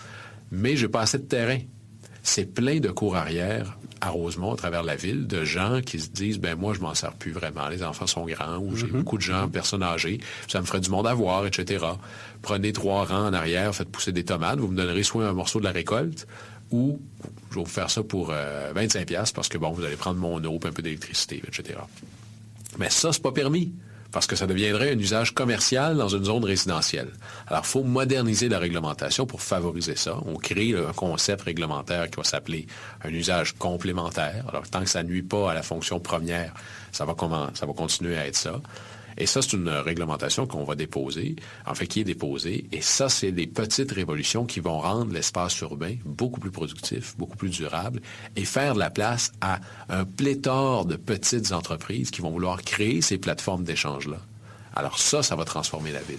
Mais 0.52 0.76
j'ai 0.76 0.88
pas 0.88 1.02
assez 1.02 1.18
de 1.20 1.24
terrain. 1.24 1.60
C'est 2.24 2.46
plein 2.54 2.80
de 2.80 2.90
cours 2.90 3.16
arrière 3.16 3.78
à 4.04 4.10
Rosemont, 4.10 4.54
à 4.54 4.58
travers 4.58 4.84
la 4.84 4.98
ville, 4.98 5.28
de 5.28 5.46
gens 5.46 5.80
qui 5.80 5.98
se 5.98 6.10
disent, 6.10 6.38
ben 6.38 6.56
moi, 6.56 6.74
je 6.74 6.82
m'en 6.82 6.94
sers 6.94 7.13
plus 7.13 7.32
vraiment. 7.32 7.70
Les 7.70 7.84
enfants 7.84 8.06
sont 8.06 8.26
grands 8.26 8.58
ou 8.58 8.76
j'ai 8.76 8.88
beaucoup 8.88 9.18
de 9.18 9.22
gens, 9.22 9.48
personnes 9.48 9.82
âgées. 9.82 10.20
Ça 10.50 10.60
me 10.60 10.66
ferait 10.66 10.82
du 10.82 10.89
monde 10.89 11.08
à 11.08 11.13
voir, 11.13 11.46
etc. 11.46 11.86
Prenez 12.42 12.74
trois 12.74 13.06
rangs 13.06 13.28
en 13.28 13.34
arrière, 13.34 13.74
faites 13.74 13.89
pousser 13.89 14.12
des 14.12 14.26
tomates. 14.26 14.60
Vous 14.60 14.68
me 14.68 14.76
donnerez 14.76 15.04
soit 15.04 15.26
un 15.26 15.32
morceau 15.32 15.60
de 15.60 15.63
la 15.63 15.72
récolte 15.72 16.28
ou 16.70 17.00
je 17.50 17.56
vais 17.56 17.63
vous 17.63 17.70
faire 17.70 17.89
ça 17.89 18.04
pour 18.04 18.32
euh, 18.32 18.74
25 18.76 19.08
pièces 19.08 19.32
parce 19.32 19.48
que, 19.48 19.58
bon, 19.58 19.72
vous 19.72 19.86
allez 19.86 19.96
prendre 19.96 20.20
mon 20.20 20.44
eau, 20.44 20.56
un 20.56 20.72
peu 20.72 20.82
d'électricité, 20.82 21.42
etc. 21.48 21.80
Mais 22.78 22.89
ça, 22.89 23.13
c'est 23.13 23.24
pas 23.24 23.32
permis 23.32 23.72
parce 24.13 24.28
que 24.28 24.36
ça 24.36 24.45
deviendrait 24.45 24.93
un 24.93 24.99
usage 24.99 25.34
commercial 25.34 25.97
dans 25.97 26.08
une 26.08 26.23
zone 26.23 26.45
résidentielle. 26.45 27.10
Alors, 27.47 27.63
il 27.65 27.67
faut 27.67 27.84
moderniser 27.84 28.47
la 28.47 28.60
réglementation 28.60 29.26
pour 29.26 29.41
favoriser 29.41 29.95
ça. 29.95 30.17
On 30.26 30.36
crée 30.36 30.76
un 30.76 30.93
concept 30.93 31.41
réglementaire 31.41 32.10
qui 32.10 32.17
va 32.17 32.23
s'appeler 32.23 32.67
un 33.04 33.10
usage 33.10 33.54
complémentaire. 33.54 34.45
Alors, 34.47 34.69
tant 34.69 34.82
que 34.82 34.89
ça 34.89 35.04
nuit 35.04 35.23
pas 35.23 35.52
à 35.52 35.54
la 35.56 35.63
fonction 35.63 35.99
première, 35.99 36.54
ça 36.91 37.06
va, 37.06 37.15
ça 37.56 37.65
va 37.65 37.73
continuer 37.73 38.15
à 38.15 38.28
être 38.28 38.38
ça. 38.38 38.62
Et 39.17 39.26
ça, 39.26 39.41
c'est 39.41 39.54
une 39.54 39.69
réglementation 39.69 40.45
qu'on 40.47 40.63
va 40.63 40.76
déposer, 40.76 41.36
en 41.65 41.73
fait, 41.76 41.88
qui 41.88 42.02
est 42.02 42.04
déposée. 42.04 42.65
Et 42.71 42.82
ça, 42.82 43.10
c'est 43.10 43.32
des 43.32 43.47
petites 43.47 43.91
révolutions 43.91 44.45
qui 44.45 44.60
vont 44.60 44.80
rendre 44.80 45.13
l'espace 45.13 45.60
urbain 45.62 45.95
beaucoup 46.06 46.39
plus 46.39 46.52
productif, 46.52 47.15
beaucoup 47.17 47.38
plus 47.38 47.49
durable 47.49 48.02
et 48.36 48.45
faire 48.45 48.73
de 48.73 48.80
la 48.80 48.89
place 48.89 49.32
à 49.41 49.60
un 49.89 50.06
pléthore 50.06 50.86
de 50.86 50.95
petites 50.95 51.52
entreprises 51.52 52.12
qui 52.12 52.21
vont 52.21 52.32
vouloir 52.32 52.62
créer 52.63 53.02
ces 53.02 53.17
plateformes 53.17 53.63
d'échange-là. 53.63 54.17
Alors 54.76 54.97
ça, 54.99 55.21
ça 55.23 55.36
va 55.36 55.45
transformer 55.45 55.91
la 55.91 56.02
ville. 56.02 56.17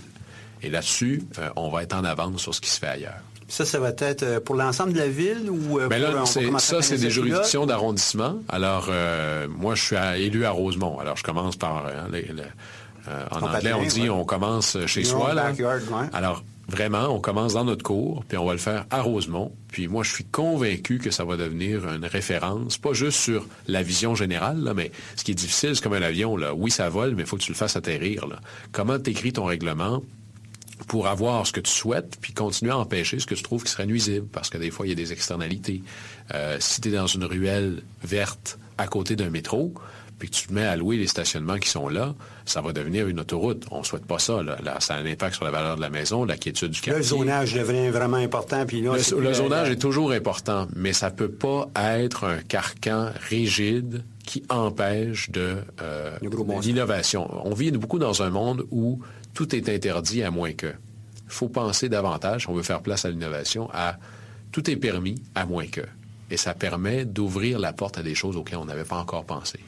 Et 0.63 0.71
là-dessus, 0.71 1.25
euh, 1.39 1.51
on 1.57 1.69
va 1.69 1.83
être 1.83 1.95
en 1.95 2.05
avance 2.05 2.41
sur 2.43 2.55
ce 2.55 2.61
qui 2.61 2.71
se 2.71 2.79
fait 2.79 2.87
ailleurs. 2.89 3.21
Ça, 3.49 3.67
ça 3.67 3.79
va 3.79 3.91
être 3.91 4.23
euh, 4.23 4.41
pour 4.41 4.55
l'ensemble 4.55 4.95
de 4.95 4.99
la 4.99 5.09
ville 5.09 5.51
ou 5.51 5.79
euh, 5.79 5.89
Ben 5.89 6.03
pour, 6.03 6.15
là, 6.15 6.25
c'est- 6.27 6.45
commencer 6.45 6.75
ça, 6.77 6.81
c'est 6.81 6.97
des 6.97 7.11
juridictions 7.11 7.67
d'arrondissement. 7.67 8.39
Alors, 8.49 8.87
euh, 8.89 9.47
moi, 9.49 9.75
je 9.75 9.83
suis 9.83 9.97
à- 9.97 10.17
élu 10.17 10.47
à 10.47 10.51
Rosemont. 10.51 10.99
Alors, 10.99 11.17
je 11.19 11.23
commence 11.23 11.57
par... 11.57 11.85
hein, 11.87 12.09
les- 12.11 12.31
euh, 13.09 13.25
en 13.31 13.43
anglais, 13.43 13.73
on 13.73 13.85
dit 13.85 14.03
ouais. 14.03 14.09
on 14.09 14.25
commence 14.25 14.77
chez 14.87 15.03
Your 15.03 15.11
soi. 15.11 15.31
own 15.31 15.37
là. 15.37 15.51
backyard, 15.51 15.83
ouais. 15.91 16.07
Alors, 16.13 16.43
vraiment, 16.69 17.09
on 17.09 17.21
commence 17.21 17.55
dans 17.55 17.65
notre 17.65 17.83
cours, 17.83 18.25
puis 18.27 18.39
on 18.39 18.47
va 18.47 18.53
le 18.53 18.59
faire 18.59 18.87
à 18.91 19.03
Rosemont. 19.03 19.53
Puis 19.69 19.89
moi, 19.89 20.03
je 20.03 20.13
suis 20.13 20.25
convaincu 20.25 20.99
que 20.99 21.11
ça 21.11 21.25
va 21.25 21.37
devenir 21.37 21.89
une 21.89 22.05
référence, 22.05 22.79
pas 22.79 22.93
juste 22.93 23.19
sur 23.19 23.47
la 23.67 23.83
vision 23.83 24.15
générale, 24.15 24.63
là, 24.63 24.75
mais 24.75 24.91
ce 25.17 25.25
qui 25.25 25.33
est 25.33 25.37
difficile, 25.37 25.75
c'est 25.75 25.83
comme 25.83 25.95
un 25.95 26.03
avion. 26.03 26.37
Là. 26.37 26.55
Oui, 26.55 26.71
ça 26.71 26.89
vole, 26.89 27.15
mais 27.15 27.23
il 27.23 27.27
faut 27.27 27.37
que 27.37 27.43
tu 27.43 27.53
le 27.53 27.57
fasses 27.57 27.77
atterrir. 27.77 28.27
Là. 28.27 28.37
Comment 28.73 28.99
tu 28.99 29.11
écris 29.11 29.33
ton 29.33 29.45
règlement 29.45 30.03
pour 30.89 31.07
avoir 31.07 31.47
ce 31.47 31.53
que 31.53 31.61
tu 31.61 31.71
souhaites, 31.71 32.19
puis 32.21 32.33
continuer 32.33 32.73
à 32.73 32.79
empêcher 32.79 33.19
ce 33.19 33.27
que 33.27 33.35
tu 33.35 33.43
trouves 33.43 33.63
qui 33.63 33.71
serait 33.71 33.87
nuisible, 33.87 34.27
parce 34.33 34.51
que 34.51 34.59
des 34.59 34.71
fois, 34.71 34.87
il 34.87 34.91
y 34.91 34.93
a 34.93 34.97
des 34.97 35.13
externalités. 35.13 35.83
Euh, 36.35 36.57
si 36.61 36.81
tu 36.81 36.89
es 36.89 36.93
dans 36.93 37.07
une 37.07 37.25
ruelle 37.25 37.83
verte 38.03 38.59
à 38.77 38.87
côté 38.87 39.15
d'un 39.17 39.31
métro, 39.31 39.73
puis 40.19 40.31
que 40.31 40.35
tu 40.35 40.47
te 40.47 40.53
mets 40.53 40.65
à 40.65 40.77
louer 40.77 40.97
les 40.97 41.07
stationnements 41.07 41.59
qui 41.59 41.69
sont 41.69 41.89
là, 41.89 42.15
ça 42.45 42.61
va 42.61 42.73
devenir 42.73 43.09
une 43.09 43.21
autoroute. 43.21 43.67
On 43.71 43.81
ne 43.81 43.85
souhaite 43.85 44.07
pas 44.07 44.19
ça. 44.19 44.43
Là. 44.43 44.57
Là, 44.63 44.81
ça 44.81 44.95
a 44.95 44.99
un 44.99 45.07
impact 45.07 45.37
sur 45.37 45.45
la 45.45 45.51
valeur 45.51 45.77
de 45.77 45.81
la 45.81 45.91
maison, 45.91 46.25
la 46.25 46.37
quiétude 46.37 46.71
du 46.71 46.81
quartier. 46.81 46.99
Le 46.99 47.03
zonage 47.03 47.55
devient 47.55 47.89
vraiment 47.91 48.17
important. 48.17 48.65
Puis 48.67 48.81
là, 48.81 48.93
Le, 48.93 49.21
le 49.21 49.33
zonage 49.33 49.71
est 49.71 49.81
toujours 49.81 50.13
important, 50.13 50.69
mais 50.77 50.93
ça 50.93 51.11
ne 51.11 51.15
peut 51.17 51.31
pas 51.31 51.69
être 51.77 52.25
un 52.25 52.39
carcan 52.39 53.11
rigide 53.29 54.05
qui 54.25 54.43
empêche 54.49 55.31
de 55.31 55.57
euh, 55.83 56.17
l'innovation. 56.63 57.29
On 57.47 57.55
vit 57.55 57.71
beaucoup 57.73 57.99
dans 57.99 58.23
un 58.23 58.31
monde 58.31 58.65
où 58.71 59.01
tout 59.35 59.55
est 59.55 59.69
interdit 59.69 60.23
à 60.23 60.31
moins 60.31 60.53
que. 60.53 60.69
Il 61.27 61.33
faut 61.33 61.49
penser 61.49 61.89
davantage, 61.89 62.49
on 62.49 62.55
veut 62.55 62.63
faire 62.63 62.81
place 62.81 63.05
à 63.05 63.11
l'innovation, 63.11 63.69
à 63.73 63.97
tout 64.53 64.71
est 64.71 64.77
permis 64.77 65.17
à 65.35 65.47
moins 65.47 65.67
que. 65.67 65.81
Et 66.31 66.37
ça 66.37 66.55
permet 66.55 67.05
d'ouvrir 67.05 67.59
la 67.59 67.73
porte 67.73 67.99
à 67.99 68.03
des 68.03 68.15
choses 68.15 68.37
auxquelles 68.37 68.59
on 68.59 68.65
n'avait 68.65 68.85
pas 68.85 68.97
encore 68.97 69.25
pensé. 69.25 69.59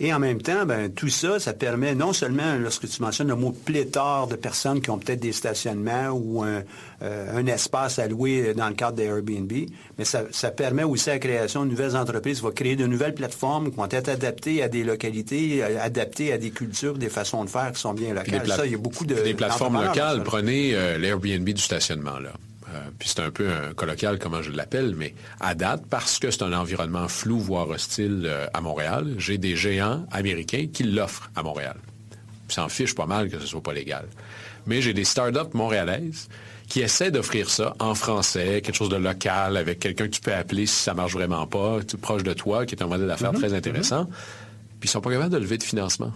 Et 0.00 0.14
en 0.14 0.20
même 0.20 0.40
temps, 0.40 0.64
ben, 0.64 0.92
tout 0.92 1.08
ça, 1.08 1.40
ça 1.40 1.52
permet 1.52 1.92
non 1.94 2.12
seulement, 2.12 2.54
lorsque 2.56 2.88
tu 2.88 3.02
mentionnes 3.02 3.26
le 3.28 3.34
mot 3.34 3.50
pléthore 3.50 4.28
de 4.28 4.36
personnes 4.36 4.80
qui 4.80 4.90
ont 4.90 4.98
peut-être 4.98 5.18
des 5.18 5.32
stationnements 5.32 6.10
ou 6.10 6.44
un, 6.44 6.62
euh, 7.02 7.36
un 7.36 7.46
espace 7.46 7.98
à 7.98 8.06
louer 8.06 8.54
dans 8.54 8.68
le 8.68 8.74
cadre 8.74 8.96
des 8.96 9.04
Airbnb, 9.04 9.52
mais 9.98 10.04
ça, 10.04 10.22
ça 10.30 10.52
permet 10.52 10.84
aussi 10.84 11.08
la 11.08 11.18
création 11.18 11.64
de 11.64 11.70
nouvelles 11.70 11.96
entreprises, 11.96 12.40
va 12.42 12.52
créer 12.52 12.76
de 12.76 12.86
nouvelles 12.86 13.14
plateformes 13.14 13.70
qui 13.70 13.76
vont 13.76 13.88
être 13.90 14.08
adaptées 14.08 14.62
à 14.62 14.68
des 14.68 14.84
localités, 14.84 15.64
euh, 15.64 15.78
adaptées 15.82 16.32
à 16.32 16.38
des 16.38 16.50
cultures, 16.50 16.96
des 16.96 17.08
façons 17.08 17.44
de 17.44 17.50
faire 17.50 17.72
qui 17.72 17.80
sont 17.80 17.92
bien 17.94 18.14
locales. 18.14 18.42
pla- 18.44 18.56
Ça, 18.56 18.66
il 18.66 18.72
y 18.72 18.74
a 18.76 18.78
beaucoup 18.78 19.04
de... 19.04 19.14
puis 19.14 19.24
des 19.24 19.34
plateformes 19.34 19.82
locales. 19.84 20.22
Prenez 20.22 20.76
euh, 20.76 20.96
l'Airbnb 20.98 21.48
du 21.48 21.60
stationnement, 21.60 22.20
là. 22.20 22.30
Euh, 22.74 22.90
puis 22.98 23.08
c'est 23.08 23.20
un 23.20 23.30
peu 23.30 23.48
un 23.48 23.72
colloquial, 23.74 24.18
comment 24.18 24.42
je 24.42 24.50
l'appelle, 24.50 24.94
mais 24.96 25.14
à 25.40 25.54
date, 25.54 25.84
parce 25.88 26.18
que 26.18 26.30
c'est 26.30 26.42
un 26.42 26.52
environnement 26.52 27.08
flou, 27.08 27.38
voire 27.38 27.68
hostile 27.68 28.24
euh, 28.26 28.46
à 28.52 28.60
Montréal, 28.60 29.14
j'ai 29.18 29.38
des 29.38 29.56
géants 29.56 30.06
américains 30.10 30.66
qui 30.72 30.82
l'offrent 30.82 31.30
à 31.34 31.42
Montréal. 31.42 31.76
Ils 32.48 32.52
s'en 32.52 32.68
fichent 32.68 32.94
pas 32.94 33.06
mal 33.06 33.30
que 33.30 33.38
ce 33.38 33.46
soit 33.46 33.62
pas 33.62 33.72
légal. 33.72 34.06
Mais 34.66 34.82
j'ai 34.82 34.92
des 34.92 35.04
startups 35.04 35.54
montréalaises 35.54 36.28
qui 36.68 36.80
essaient 36.80 37.10
d'offrir 37.10 37.48
ça 37.48 37.74
en 37.78 37.94
français, 37.94 38.60
quelque 38.62 38.76
chose 38.76 38.90
de 38.90 38.96
local, 38.96 39.56
avec 39.56 39.78
quelqu'un 39.78 40.04
que 40.04 40.12
tu 40.12 40.20
peux 40.20 40.34
appeler 40.34 40.66
si 40.66 40.82
ça 40.82 40.92
marche 40.92 41.14
vraiment 41.14 41.46
pas, 41.46 41.78
proche 42.02 42.22
de 42.22 42.34
toi, 42.34 42.66
qui 42.66 42.74
est 42.74 42.82
un 42.82 42.86
modèle 42.86 43.06
d'affaires 43.08 43.32
Mm-hmm. 43.32 43.38
très 43.38 43.54
intéressant. 43.54 44.04
Puis 44.80 44.88
ils 44.88 44.90
sont 44.90 45.00
pas 45.00 45.10
capables 45.10 45.32
de 45.32 45.38
lever 45.38 45.56
de 45.56 45.62
financement. 45.62 46.12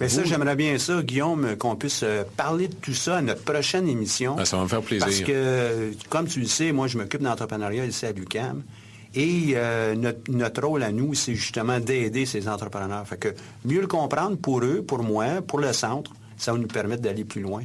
Mais 0.00 0.08
ça, 0.08 0.24
j'aimerais 0.24 0.56
bien 0.56 0.76
ça, 0.78 1.02
Guillaume, 1.02 1.56
qu'on 1.56 1.76
puisse 1.76 2.00
euh, 2.02 2.24
parler 2.36 2.68
de 2.68 2.74
tout 2.74 2.94
ça 2.94 3.18
à 3.18 3.22
notre 3.22 3.42
prochaine 3.42 3.88
émission. 3.88 4.34
Ben, 4.34 4.44
ça 4.44 4.56
va 4.56 4.64
me 4.64 4.68
faire 4.68 4.82
plaisir. 4.82 5.06
Parce 5.06 5.20
que, 5.20 5.92
comme 6.10 6.26
tu 6.26 6.40
le 6.40 6.46
sais, 6.46 6.72
moi, 6.72 6.88
je 6.88 6.98
m'occupe 6.98 7.22
d'entrepreneuriat 7.22 7.86
ici 7.86 8.04
à 8.04 8.12
l'UQAM. 8.12 8.62
Et 9.14 9.52
euh, 9.54 9.94
notre, 9.94 10.30
notre 10.30 10.66
rôle 10.66 10.82
à 10.82 10.90
nous, 10.90 11.14
c'est 11.14 11.34
justement 11.34 11.78
d'aider 11.78 12.26
ces 12.26 12.48
entrepreneurs. 12.48 13.06
Fait 13.06 13.16
que 13.16 13.28
mieux 13.64 13.80
le 13.80 13.86
comprendre 13.86 14.36
pour 14.36 14.64
eux, 14.64 14.82
pour 14.82 15.04
moi, 15.04 15.40
pour 15.46 15.60
le 15.60 15.72
centre, 15.72 16.10
ça 16.36 16.52
va 16.52 16.58
nous 16.58 16.66
permettre 16.66 17.02
d'aller 17.02 17.24
plus 17.24 17.40
loin. 17.40 17.62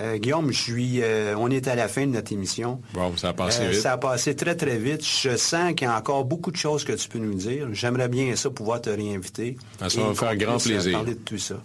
Euh, 0.00 0.16
Guillaume, 0.18 0.50
je 0.50 0.60
suis, 0.60 1.02
euh, 1.02 1.36
on 1.38 1.50
est 1.50 1.68
à 1.68 1.76
la 1.76 1.86
fin 1.86 2.06
de 2.06 2.12
notre 2.12 2.32
émission. 2.32 2.80
Bon, 2.94 3.16
ça 3.16 3.28
a 3.28 3.32
passé 3.32 3.62
Euh, 3.62 3.70
vite. 3.70 3.80
Ça 3.80 3.92
a 3.92 3.98
passé 3.98 4.34
très, 4.34 4.56
très 4.56 4.76
vite. 4.76 5.04
Je 5.04 5.36
sens 5.36 5.74
qu'il 5.74 5.86
y 5.86 5.90
a 5.90 5.96
encore 5.96 6.24
beaucoup 6.24 6.50
de 6.50 6.56
choses 6.56 6.84
que 6.84 6.92
tu 6.92 7.08
peux 7.08 7.20
nous 7.20 7.34
dire. 7.34 7.68
J'aimerais 7.72 8.08
bien 8.08 8.34
ça, 8.34 8.50
pouvoir 8.50 8.80
te 8.80 8.90
réinviter. 8.90 9.56
Ah, 9.80 9.88
ça 9.88 10.00
va 10.00 10.08
me 10.08 10.14
faire 10.14 10.36
grand 10.36 10.58
plaisir. 10.58 10.98
parler 10.98 11.14
de 11.14 11.20
tout 11.20 11.38
ça. 11.38 11.56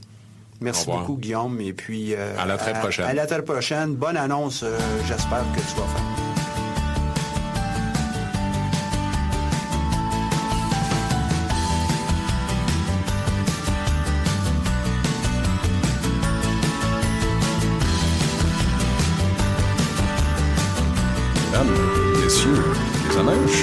Merci 0.62 0.86
beaucoup, 0.86 1.16
Guillaume. 1.16 1.60
Et 1.62 1.74
puis... 1.74 2.14
À 2.16 2.46
la 2.46 2.58
très 2.58 2.74
prochaine. 2.74 3.06
À, 3.06 3.14
la 3.14 3.26
très 3.26 3.44
prochaine. 3.44 3.96
Bonne 3.96 4.18
annonce, 4.18 4.64
j'espère 5.08 5.46
que 5.56 5.60
tu 5.60 5.80
vas 5.80 5.88
faire. 5.88 6.29